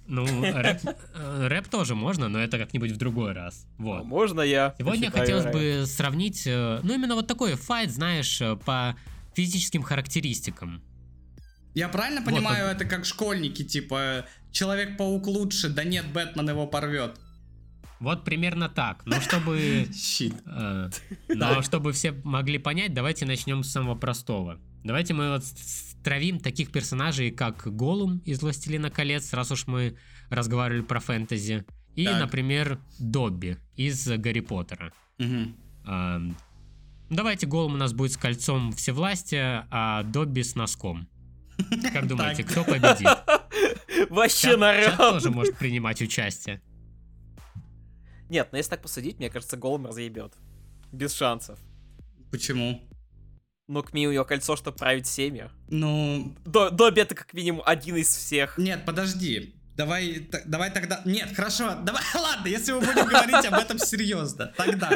Ну, 0.09 0.27
рэп, 0.43 0.81
э, 1.14 1.47
рэп 1.47 1.69
тоже 1.69 1.95
можно, 1.95 2.29
но 2.29 2.40
это 2.40 2.59
как-нибудь 2.59 2.90
в 2.90 2.97
другой 2.97 3.33
раз. 3.33 3.64
А 3.79 3.83
Вот. 3.83 4.05
Можно 4.07 4.40
я? 4.40 4.75
Сегодня 4.77 5.12
хотелось 5.12 5.45
рэп? 5.45 5.55
бы 5.55 5.85
сравнить, 5.87 6.49
э, 6.49 6.81
ну, 6.83 6.95
именно 6.95 7.14
вот 7.14 7.29
такой 7.29 7.55
файт, 7.55 7.93
знаешь, 7.93 8.40
э, 8.40 8.57
по 8.57 8.97
физическим 9.37 9.85
характеристикам. 9.85 10.83
Я 11.75 11.89
правильно 11.89 12.21
Вот 12.21 12.35
понимаю, 12.35 12.67
он. 12.67 12.77
это 12.77 12.85
как 12.85 13.05
школьники, 13.05 13.65
типа, 13.65 14.27
Человек-паук 14.53 15.27
лучше, 15.29 15.69
да 15.69 15.85
нет, 15.85 16.13
Бэтмен 16.13 16.49
его 16.49 16.67
порвет. 16.67 17.19
Вот 18.01 18.25
примерно 18.25 18.69
так. 18.69 19.03
Но 19.07 19.21
чтобы, 19.21 19.87
э, 19.89 20.91
но 21.29 21.63
чтобы 21.63 21.93
все 21.93 22.13
могли 22.25 22.59
понять, 22.59 22.95
давайте 22.95 23.27
начнем 23.27 23.63
с 23.63 23.71
самого 23.71 23.95
простого. 23.95 24.59
Давайте 24.83 25.15
мы 25.15 25.29
вот 25.31 25.45
стравим 25.45 26.41
таких 26.41 26.73
персонажей, 26.73 27.31
как 27.31 27.67
Голум 27.77 28.19
из 28.25 28.41
«Властелина 28.41 28.91
колец», 28.91 29.33
раз 29.35 29.53
уж 29.53 29.67
мы 29.67 29.99
разговаривали 30.31 30.81
про 30.81 30.99
фэнтези. 31.01 31.65
И, 31.95 32.07
Так. 32.07 32.21
например, 32.21 32.81
Добби 32.99 33.59
из 33.77 34.09
«Гарри 34.09 34.41
Поттера». 34.41 34.93
Мгм. 35.19 35.57
Эм, 35.87 36.37
Давайте 37.11 37.47
Голум 37.47 37.75
у 37.75 37.77
нас 37.77 37.93
будет 37.93 38.13
с 38.13 38.17
кольцом 38.17 38.73
всевластия, 38.73 39.67
а 39.71 40.05
Добби 40.05 40.43
с 40.43 40.55
носком. 40.55 41.09
Как 41.92 42.07
думаете, 42.07 42.44
кто 42.44 42.64
победит? 42.64 43.09
Вообще 44.11 44.51
Чат, 44.51 44.59
на 44.59 44.75
чат 44.83 44.99
раунд. 44.99 45.14
тоже 45.23 45.31
может 45.31 45.57
принимать 45.59 46.01
участие. 46.03 46.61
Нет, 48.29 48.49
но 48.53 48.59
если 48.59 48.70
так 48.70 48.83
посудить, 48.83 49.18
мне 49.18 49.29
кажется, 49.31 49.57
голым 49.57 49.87
разъебет. 49.87 50.35
Без 50.92 51.12
шансов. 51.14 51.59
Почему? 52.31 52.81
Ну, 53.68 53.83
к 53.83 53.92
у 53.92 53.96
него 53.99 54.25
кольцо, 54.25 54.57
чтобы 54.57 54.77
править 54.77 55.07
семью. 55.07 55.51
Ну, 55.68 56.37
До- 56.44 56.70
Добби 56.70 57.03
это 57.03 57.14
как 57.14 57.33
минимум 57.35 57.62
один 57.64 57.96
из 57.96 58.09
всех. 58.09 58.59
нет, 58.59 58.85
подожди. 58.85 59.55
Давай, 59.77 60.14
т- 60.20 60.42
давай 60.44 60.70
тогда... 60.70 61.01
Нет, 61.07 61.35
хорошо, 61.35 61.75
давай, 61.83 62.03
ладно, 62.14 62.49
если 62.49 62.73
мы 62.73 62.81
будем 62.81 63.07
говорить 63.07 63.46
об 63.46 63.55
этом 63.55 63.79
серьезно, 63.79 64.46
тогда. 64.57 64.90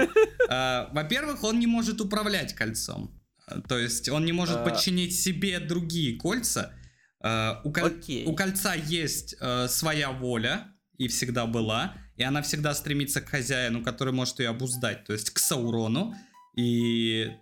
э, 0.49 0.89
Во-первых, 0.93 1.43
он 1.45 1.59
не 1.59 1.67
может 1.67 2.01
управлять 2.01 2.53
кольцом. 2.55 3.11
Э, 3.49 3.61
То 3.69 3.79
есть 3.79 4.09
он 4.09 4.25
не 4.25 4.33
может 4.33 4.57
А. 4.59 4.65
подчинить 4.65 5.15
себе 5.19 5.61
другие 5.61 6.19
кольца. 6.19 6.73
Э, 7.23 7.55
У, 7.65 7.73
Окей. 7.73 8.27
у 8.27 8.35
кольца 8.35 8.75
есть 8.75 9.37
э, 9.41 9.69
своя 9.69 10.11
воля, 10.13 10.69
и 10.99 11.09
всегда 11.09 11.47
была, 11.47 11.97
и 12.17 12.23
она 12.23 12.41
всегда 12.43 12.75
стремится 12.75 13.21
к 13.21 13.29
хозяину, 13.29 13.83
который 13.83 14.13
может 14.13 14.39
ее 14.39 14.51
обуздать, 14.51 15.05
то 15.05 15.13
есть 15.13 15.31
к 15.31 15.39
Саурону. 15.39 16.15
И 16.57 17.33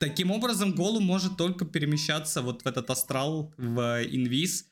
таким 0.00 0.32
образом 0.32 0.74
Голум 0.74 1.04
может 1.04 1.36
только 1.36 1.64
перемещаться 1.64 2.42
вот 2.42 2.62
в 2.62 2.66
этот 2.66 2.90
астрал, 2.90 3.54
в 3.56 4.02
инвиз. 4.04 4.66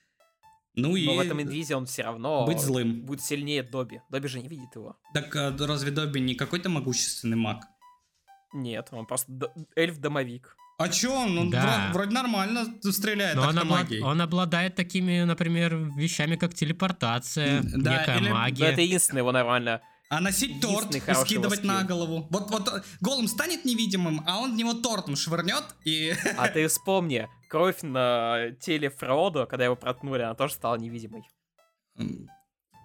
Ну 0.75 0.97
и 0.97 1.07
Но 1.07 1.15
в 1.15 1.21
этом 1.21 1.41
инвизе 1.41 1.77
он 1.77 1.87
все 1.87 2.03
равно 2.03 2.45
быть 2.47 2.59
злым. 2.59 3.03
будет 3.03 3.21
сильнее 3.21 3.63
Добби. 3.63 4.01
Добби 4.11 4.27
же 4.27 4.41
не 4.41 4.49
видит 4.49 4.75
его. 4.75 4.97
Так 5.13 5.37
а, 5.37 5.57
разве 5.57 5.93
Добби 5.93 6.21
не 6.21 6.35
какой-то 6.35 6.69
могущественный 6.69 7.37
маг? 7.37 7.63
Нет, 8.53 8.89
он 8.91 9.07
просто 9.07 9.31
эльф-домовик. 9.77 10.57
А 10.77 10.89
чё 10.89 11.13
он? 11.15 11.39
Он 11.39 11.51
Да. 11.51 11.63
вро- 11.63 11.93
вроде 11.93 12.11
нормально 12.11 12.67
стреляет 12.83 13.37
Но 13.37 13.43
он, 13.49 13.59
облад- 13.59 14.03
он 14.03 14.21
обладает 14.21 14.75
такими, 14.75 15.23
например, 15.23 15.77
вещами, 15.97 16.37
как 16.37 16.55
телепортация, 16.55 17.63
да, 17.63 17.99
некая 18.01 18.19
или- 18.19 18.31
магия. 18.31 18.65
это 18.67 18.81
единственное 18.81 19.21
его 19.23 19.33
нормально. 19.33 19.81
А 20.11 20.21
носить 20.21 20.61
торт 20.61 20.95
и 20.95 21.01
скидывать 21.15 21.65
на 21.65 21.83
голову. 21.85 22.27
Вот, 22.31 22.51
вот 22.51 22.85
Голум 23.01 23.27
станет 23.27 23.65
невидимым, 23.65 24.23
а 24.27 24.39
он 24.39 24.53
в 24.55 24.57
него 24.57 24.75
тортом 24.75 25.17
швырнет 25.17 25.65
и... 25.85 26.13
А 26.39 26.49
ты 26.49 26.67
вспомни, 26.69 27.29
кровь 27.49 27.83
на 27.83 28.51
теле 28.61 28.91
Фродо, 28.91 29.47
когда 29.47 29.65
его 29.65 29.77
проткнули, 29.77 30.23
она 30.23 30.35
тоже 30.35 30.55
стала 30.55 30.77
невидимой. 30.77 31.23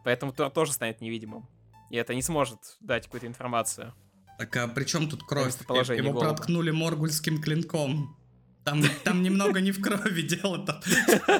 Поэтому 0.05 0.31
Тор 0.31 0.49
тоже 0.49 0.71
станет 0.73 1.01
невидимым. 1.01 1.47
И 1.89 1.97
это 1.97 2.15
не 2.15 2.21
сможет 2.21 2.59
дать 2.79 3.05
какую-то 3.05 3.27
информацию. 3.27 3.93
Так 4.39 4.55
а 4.55 4.67
при 4.69 4.85
чем 4.85 5.09
тут 5.09 5.23
кровь? 5.23 5.53
Его 5.69 6.13
голуба. 6.13 6.19
проткнули 6.19 6.71
моргульским 6.71 7.41
клинком. 7.41 8.15
Там, 8.63 8.81
там 9.03 9.21
немного 9.21 9.59
не 9.59 9.71
в 9.71 9.81
крови 9.81 10.21
дело, 10.21 10.65
там, 10.65 10.81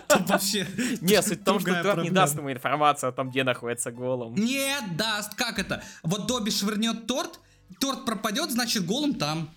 там 0.07 0.25
вообще 0.25 0.67
Не, 0.99 1.21
суть 1.21 1.41
в 1.41 1.43
том, 1.45 1.59
что 1.62 1.81
Тор 1.81 2.01
не 2.01 2.09
даст 2.09 2.35
ему 2.35 2.51
информацию 2.51 3.09
о 3.09 3.12
том, 3.13 3.29
где 3.29 3.43
находится 3.43 3.91
голым. 3.91 4.35
Нет, 4.35 4.97
даст, 4.97 5.33
как 5.35 5.59
это? 5.59 5.81
Вот 6.03 6.27
Добби 6.27 6.51
швырнет 6.51 7.07
торт, 7.07 7.39
торт 7.79 8.03
пропадет, 8.05 8.51
значит 8.51 8.85
голым 8.85 9.15
там. 9.15 9.49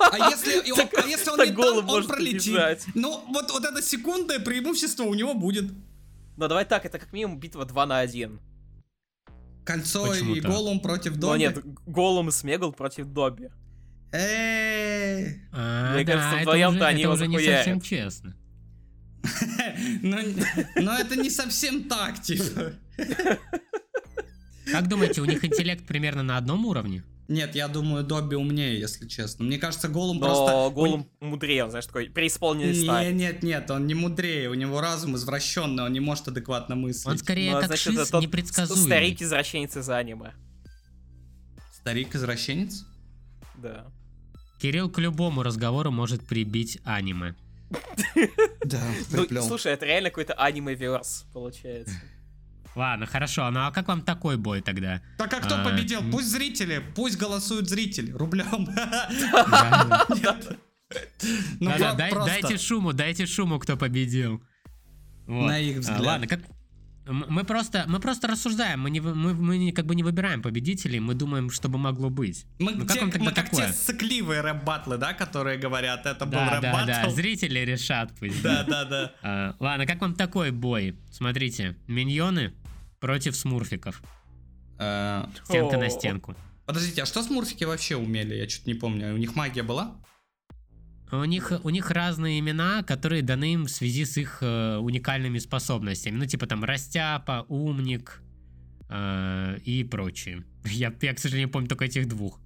А 0.00 0.30
если, 0.30 0.70
он, 0.72 0.88
а 0.96 1.06
если 1.06 1.30
он 1.30 1.38
не 1.40 1.52
там, 1.52 1.88
он 1.88 2.06
пролетит. 2.06 2.86
Ну, 2.94 3.22
вот, 3.28 3.50
вот 3.50 3.64
это 3.64 3.82
секундное 3.82 4.38
преимущество 4.38 5.04
у 5.04 5.14
него 5.14 5.34
будет. 5.34 5.70
Но 6.38 6.48
давай 6.48 6.64
так, 6.64 6.86
это 6.86 6.98
как 6.98 7.12
минимум 7.12 7.38
битва 7.38 7.66
2 7.66 7.86
на 7.86 7.98
1. 7.98 8.40
Кольцо 9.68 10.06
Почему 10.06 10.34
и 10.34 10.40
так? 10.40 10.50
голым 10.50 10.80
против 10.80 11.16
Но 11.16 11.20
Добби. 11.20 11.40
нет, 11.40 11.62
Голум 11.84 12.30
и 12.30 12.32
Смегл 12.32 12.72
против 12.72 13.06
Добби. 13.08 13.50
Эй. 14.12 15.42
А, 15.52 15.92
Мне 15.94 16.04
да, 16.04 16.12
кажется, 16.12 16.36
это 16.36 16.42
вдвоем-то 16.44 16.76
уже, 16.78 16.86
они 16.86 17.00
это 17.00 17.02
его 17.02 17.12
уже 17.12 17.26
не 17.28 17.38
совсем 17.38 17.80
честно. 17.82 18.34
Но, 20.02 20.16
но 20.76 20.98
это 20.98 21.16
не 21.16 21.28
совсем 21.28 21.84
так, 21.84 22.22
типа. 22.22 22.72
Как 24.72 24.88
думаете, 24.88 25.20
у 25.20 25.26
них 25.26 25.44
интеллект 25.44 25.86
примерно 25.86 26.22
на 26.22 26.38
одном 26.38 26.64
уровне? 26.64 27.04
Нет, 27.28 27.54
я 27.54 27.68
думаю, 27.68 28.04
Добби 28.04 28.36
умнее, 28.36 28.80
если 28.80 29.06
честно. 29.06 29.44
Мне 29.44 29.58
кажется, 29.58 29.88
голым 29.88 30.18
Но 30.18 30.26
просто... 30.26 30.74
Голум 30.74 31.10
мудрее, 31.20 31.64
он, 31.64 31.70
знаешь, 31.70 31.84
такой 31.84 32.08
преисполненный 32.08 32.72
Нет, 32.72 32.84
сталь. 32.84 33.14
нет, 33.14 33.42
нет, 33.42 33.70
он 33.70 33.86
не 33.86 33.92
мудрее, 33.94 34.48
у 34.48 34.54
него 34.54 34.80
разум 34.80 35.14
извращенный, 35.14 35.84
он 35.84 35.92
не 35.92 36.00
может 36.00 36.28
адекватно 36.28 36.74
мыслить. 36.74 37.06
Он 37.06 37.18
скорее 37.18 37.52
Ну, 37.52 37.58
а 37.58 37.60
как 37.60 37.68
значит, 37.68 37.84
шиз 37.92 37.98
это 37.98 38.10
тот 38.12 38.22
непредсказуемый. 38.22 38.86
Старик-извращенец 38.86 39.76
из 39.76 39.90
аниме. 39.90 40.32
Старик-извращенец? 41.74 42.86
Да. 43.58 43.86
Кирилл 44.58 44.88
к 44.90 44.98
любому 44.98 45.42
разговору 45.42 45.90
может 45.90 46.26
прибить 46.26 46.78
аниме. 46.84 47.34
Да, 48.64 48.80
Ну, 49.10 49.42
слушай, 49.42 49.72
это 49.72 49.84
реально 49.84 50.08
какой-то 50.08 50.32
аниме-верс, 50.32 51.26
получается. 51.34 51.94
Ладно, 52.78 53.06
хорошо, 53.06 53.50
ну 53.50 53.66
а 53.66 53.72
как 53.72 53.88
вам 53.88 54.02
такой 54.02 54.36
бой 54.36 54.60
тогда? 54.60 55.02
Так 55.18 55.34
а 55.34 55.40
кто 55.40 55.56
А, 55.56 55.64
победил? 55.64 56.00
м. 56.00 56.12
Пусть 56.12 56.28
зрители, 56.30 56.80
пусть 56.94 57.18
голосуют 57.18 57.68
зрители 57.68 58.12
рублем. 58.12 58.68
Да. 58.74 59.10
Ну, 61.60 61.70
просто. 61.76 62.24
дайте 62.24 62.56
шуму, 62.56 62.92
дайте 62.94 63.26
шуму, 63.26 63.58
кто 63.58 63.76
победил. 63.76 64.42
Вот. 65.26 65.48
На 65.48 65.58
их 65.58 65.76
А, 65.76 65.80
взгляд. 65.80 66.00
Ладно, 66.00 66.26
как... 66.26 66.40
Мы 67.06 67.44
просто, 67.44 67.84
мы 67.88 68.00
просто 68.00 68.26
рассуждаем, 68.28 68.80
мы, 68.80 68.90
не, 68.90 69.00
мы, 69.00 69.34
мы 69.34 69.56
не- 69.58 69.72
как 69.72 69.86
бы 69.86 69.94
не 69.94 70.02
выбираем 70.02 70.40
победителей, 70.42 71.00
мы 71.00 71.14
думаем, 71.14 71.50
что 71.50 71.68
бы 71.68 71.78
могло 71.78 72.10
быть. 72.10 72.44
Мы, 72.58 72.72
Ну, 72.72 72.86
как 72.86 72.92
те- 72.94 73.00
вам 73.00 73.10
тогда 73.10 73.24
мы 73.30 73.32
как 73.32 73.50
такое? 73.50 73.66
те 73.66 73.72
сыкливые 73.72 74.40
рэп-батлы, 74.42 74.98
да, 74.98 75.12
которые 75.14 75.58
говорят, 75.58 76.06
это 76.06 76.24
был 76.26 76.32
Да, 76.38 76.60
да, 76.60 76.60
да, 76.60 76.84
рэп-баттл. 76.86 77.10
зрители 77.14 77.58
решат 77.60 78.12
пусть. 78.18 78.42
Да, 78.42 78.62
да, 78.62 78.84
да. 78.84 79.12
А, 79.22 79.56
ладно, 79.58 79.86
как 79.86 80.00
вам 80.00 80.14
такой 80.14 80.50
бой? 80.52 80.96
Смотрите, 81.10 81.76
миньоны 81.86 82.52
против 83.00 83.36
смурфиков. 83.36 84.02
Э, 84.78 85.24
Стенка 85.44 85.76
на 85.76 85.90
стенку. 85.90 86.34
Подождите, 86.66 87.02
а 87.02 87.06
что 87.06 87.22
смурфики 87.22 87.64
вообще 87.64 87.96
умели? 87.96 88.34
Я 88.34 88.48
что-то 88.48 88.70
не 88.70 88.74
помню. 88.74 89.14
У 89.14 89.16
них 89.16 89.34
магия 89.34 89.62
была? 89.62 89.96
У 91.10 91.24
них, 91.24 91.52
у 91.64 91.70
них 91.70 91.90
разные 91.90 92.38
имена, 92.38 92.82
которые 92.82 93.22
даны 93.22 93.54
им 93.54 93.64
в 93.64 93.70
связи 93.70 94.04
с 94.04 94.18
их 94.18 94.38
э, 94.42 94.76
уникальными 94.76 95.38
способностями. 95.38 96.16
Ну, 96.16 96.26
типа 96.26 96.46
там 96.46 96.62
Растяпа, 96.64 97.46
Умник 97.48 98.22
э, 98.90 99.58
и 99.64 99.84
прочие. 99.84 100.44
Я, 100.64 100.92
я, 101.00 101.14
к 101.14 101.18
сожалению, 101.18 101.50
помню 101.50 101.68
только 101.68 101.86
этих 101.86 102.06
двух. 102.08 102.38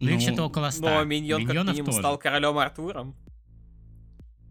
Но 0.00 0.08
их 0.10 0.16
Ну, 0.16 0.20
что-то 0.20 0.44
около 0.44 0.70
ста. 0.70 0.98
Но 1.00 1.04
Миньон 1.04 1.42
как 1.42 1.50
Миньонов 1.50 1.72
минимум 1.74 1.90
тоже. 1.90 1.98
стал 1.98 2.18
королем 2.18 2.56
Артуром. 2.56 3.14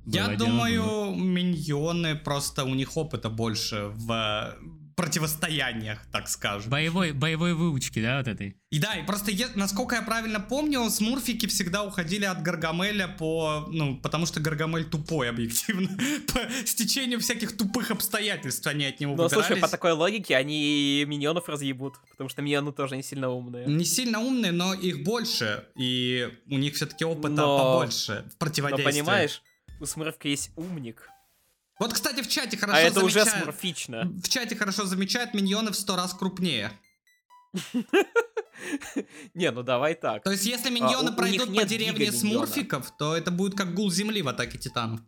Я 0.05 0.25
Было 0.27 0.35
дело, 0.35 0.49
думаю, 0.49 1.15
миньоны 1.15 2.15
просто 2.15 2.63
у 2.63 2.75
них 2.75 2.95
опыта 2.95 3.29
больше 3.31 3.87
в 3.93 4.55
противостояниях, 4.95 5.99
так 6.11 6.27
скажем. 6.27 6.69
Боевой, 6.69 7.11
боевой 7.11 7.53
выучки, 7.53 8.01
да, 8.01 8.17
вот 8.17 8.27
этой? 8.27 8.57
И 8.69 8.79
да, 8.79 8.95
и 8.95 9.05
просто, 9.05 9.31
е- 9.31 9.49
насколько 9.55 9.95
я 9.95 10.01
правильно 10.01 10.39
помню, 10.39 10.89
смурфики 10.89 11.45
всегда 11.47 11.83
уходили 11.83 12.25
от 12.25 12.41
Гаргамеля 12.41 13.07
по... 13.07 13.65
Ну, 13.69 13.97
потому 13.97 14.25
что 14.25 14.39
Гаргамель 14.39 14.85
тупой, 14.85 15.29
объективно. 15.29 15.89
По 16.33 16.39
стечению 16.65 17.19
всяких 17.19 17.55
тупых 17.57 17.91
обстоятельств 17.91 18.65
они 18.67 18.85
от 18.85 18.99
него 18.99 19.15
Но 19.15 19.29
слушай, 19.29 19.57
по 19.57 19.67
такой 19.67 19.91
логике 19.91 20.35
они 20.35 21.03
миньонов 21.07 21.47
разъебут, 21.49 21.95
потому 22.11 22.29
что 22.29 22.41
миньоны 22.41 22.71
тоже 22.71 22.95
не 22.97 23.03
сильно 23.03 23.29
умные. 23.29 23.65
Не 23.67 23.85
сильно 23.85 24.19
умные, 24.19 24.51
но 24.51 24.73
их 24.73 25.03
больше, 25.03 25.65
и 25.75 26.29
у 26.49 26.57
них 26.57 26.73
все-таки 26.75 27.05
опыта 27.05 27.29
Но- 27.35 27.57
побольше 27.57 28.23
в 28.27 28.31
Но 28.33 28.37
противодействии. 28.39 28.91
понимаешь, 28.91 29.41
у 29.79 29.85
Смурфка 29.85 30.27
есть 30.27 30.51
умник, 30.55 31.09
Вот, 31.79 31.93
кстати, 31.93 32.21
в 32.21 32.27
чате 32.29 32.57
хорошо 32.57 32.77
а 32.77 32.81
это 32.81 33.03
уже 33.03 33.19
замечают- 33.23 33.43
смурфично. 33.43 34.11
В 34.23 34.29
чате 34.29 34.55
хорошо 34.55 34.85
замечают, 34.85 35.33
миньоны 35.33 35.71
в 35.71 35.75
сто 35.75 35.95
раз 35.95 36.13
крупнее. 36.13 36.71
Не, 39.33 39.51
ну 39.51 39.63
давай 39.63 39.95
так. 39.95 40.23
То 40.23 40.31
есть, 40.31 40.45
если 40.45 40.69
миньоны 40.69 41.09
у- 41.09 41.13
у 41.13 41.15
пройдут 41.15 41.53
по 41.55 41.65
деревне 41.65 42.11
смурфиков, 42.11 42.91
то 42.97 43.15
это 43.15 43.31
будет 43.31 43.55
как 43.57 43.73
гул 43.73 43.91
земли 43.91 44.21
в 44.21 44.27
атаке 44.27 44.57
титанов. 44.57 45.01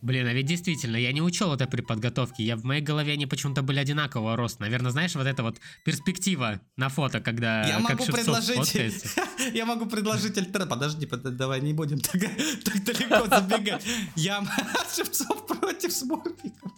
Блин, 0.00 0.26
а 0.28 0.32
ведь 0.32 0.46
действительно, 0.46 0.96
я 0.96 1.12
не 1.12 1.20
учел 1.20 1.52
это 1.52 1.66
при 1.66 1.80
подготовке. 1.80 2.44
Я 2.44 2.56
в 2.56 2.64
моей 2.64 2.80
голове 2.82 3.14
они 3.14 3.26
почему-то 3.26 3.62
были 3.62 3.80
одинакового 3.80 4.36
роста. 4.36 4.62
Наверное, 4.62 4.92
знаешь, 4.92 5.14
вот 5.16 5.26
эта 5.26 5.42
вот 5.42 5.58
перспектива 5.84 6.60
на 6.76 6.88
фото, 6.88 7.20
когда 7.20 7.66
Я 7.66 7.80
как 7.80 7.82
могу 7.90 8.04
Шевцов 8.04 8.14
предложить... 8.14 9.04
Я 9.54 9.66
могу 9.66 9.86
предложить 9.86 10.38
альтер... 10.38 10.66
Подожди, 10.66 11.06
под- 11.06 11.36
давай 11.36 11.60
не 11.60 11.72
будем 11.72 11.98
так, 11.98 12.20
так 12.64 12.84
далеко 12.84 13.26
забегать. 13.26 13.84
Я 14.14 14.44
Шевцов 14.96 15.46
против 15.46 15.92
смурфиков. 15.92 16.72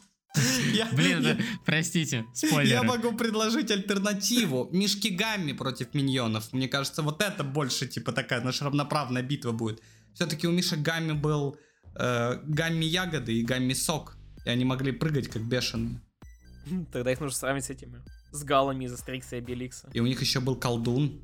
Я- 0.73 0.89
Блин, 0.93 1.21
я- 1.23 1.35
да, 1.35 1.43
простите, 1.67 2.25
Я 2.43 2.49
спойлеры. 2.49 2.87
могу 2.87 3.13
предложить 3.13 3.71
альтернативу. 3.71 4.69
Мишки 4.73 5.09
Гамми 5.09 5.53
против 5.53 5.93
миньонов. 5.93 6.53
Мне 6.53 6.69
кажется, 6.69 7.03
вот 7.03 7.21
это 7.21 7.45
больше, 7.45 7.87
типа, 7.87 8.13
такая 8.13 8.41
наша 8.41 8.65
равноправная 8.65 9.23
битва 9.23 9.53
будет. 9.53 9.83
Все-таки 10.15 10.47
у 10.47 10.53
Мишек 10.53 10.79
Гамми 10.81 11.13
был 11.13 11.57
э, 11.97 12.41
Гамми 12.45 12.85
Ягоды 12.85 13.35
и 13.35 13.43
Гамми 13.43 13.73
Сок. 13.75 14.17
И 14.45 14.51
они 14.51 14.65
могли 14.65 14.93
прыгать, 14.93 15.29
как 15.29 15.43
бешеные. 15.43 16.01
Тогда 16.93 17.13
их 17.13 17.21
нужно 17.21 17.37
сравнить 17.37 17.65
с 17.65 17.71
этими. 17.71 18.01
С 18.33 18.45
галами 18.45 18.85
из 18.85 18.93
Астерикса 18.93 19.37
и 19.37 19.41
Беликса. 19.41 19.89
И 19.93 20.01
у 20.01 20.07
них 20.07 20.21
еще 20.21 20.41
был 20.41 20.57
колдун. 20.57 21.21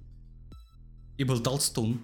И 1.18 1.24
был 1.24 1.40
толстун. 1.40 2.00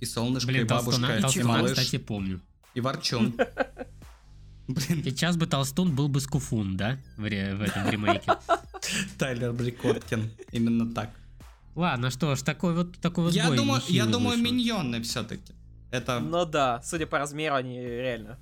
И 0.00 0.04
солнышко, 0.04 0.50
и 0.50 0.54
Блин, 0.54 0.66
бабушка, 0.66 1.00
Толстуна, 1.00 1.18
и 1.18 1.20
Толстуна, 1.20 1.46
малыш, 1.48 1.72
кстати, 1.72 1.98
помню. 1.98 2.40
и 2.74 2.80
ворчун. 2.80 3.34
Блин, 4.68 5.04
Сейчас 5.04 5.36
бы 5.36 5.46
Толстун 5.46 5.94
был 5.94 6.08
бы 6.08 6.20
Скуфун, 6.20 6.76
да? 6.76 6.98
В, 7.16 7.24
ре- 7.24 7.54
в 7.54 7.62
этом 7.62 7.88
ремейке. 7.88 8.32
Тайлер 9.18 9.52
Брикоткин. 9.52 10.30
Именно 10.52 10.94
так. 10.94 11.10
Ладно, 11.74 12.10
что 12.10 12.34
ж, 12.34 12.42
такой 12.42 12.74
вот 12.74 12.98
такой 12.98 13.24
вот 13.24 13.32
Я 13.34 13.50
думаю, 13.50 13.82
я 13.88 14.06
думаю, 14.06 14.38
миньоны 14.38 15.02
все-таки. 15.02 15.52
Это 15.90 16.20
Ну 16.20 16.44
да, 16.44 16.80
судя 16.82 17.06
по 17.06 17.18
размеру, 17.18 17.56
они 17.56 17.80
реально. 17.80 18.38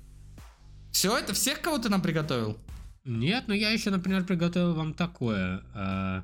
все 0.91 1.17
это 1.17 1.33
всех, 1.33 1.61
кого 1.61 1.77
ты 1.79 1.89
нам 1.89 2.01
приготовил? 2.01 2.57
Нет, 3.05 3.45
ну 3.47 3.53
я 3.53 3.71
еще, 3.71 3.89
например, 3.89 4.23
приготовил 4.25 4.75
вам 4.75 4.93
такое. 4.93 5.63
э, 5.73 6.21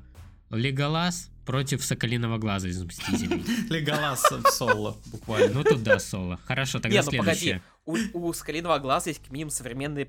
Леголас 0.50 1.30
против 1.44 1.84
Соколиного 1.84 2.38
Глаза 2.38 2.68
из 2.68 2.82
Мстителей. 2.82 3.42
Леголас 3.70 4.22
в 4.30 4.50
соло, 4.50 4.96
буквально. 5.06 5.52
Ну 5.54 5.64
тут 5.64 5.82
да, 5.82 5.98
соло. 5.98 6.38
Хорошо, 6.44 6.78
тогда 6.78 6.96
Не, 7.00 7.02
ну 7.04 7.10
погоди. 7.18 7.38
следующее. 7.38 7.62
У, 7.86 8.28
у 8.28 8.32
Скалиного 8.32 8.78
глаза 8.78 9.10
есть 9.10 9.20
как 9.22 9.30
минимум 9.30 9.50
современные 9.50 10.04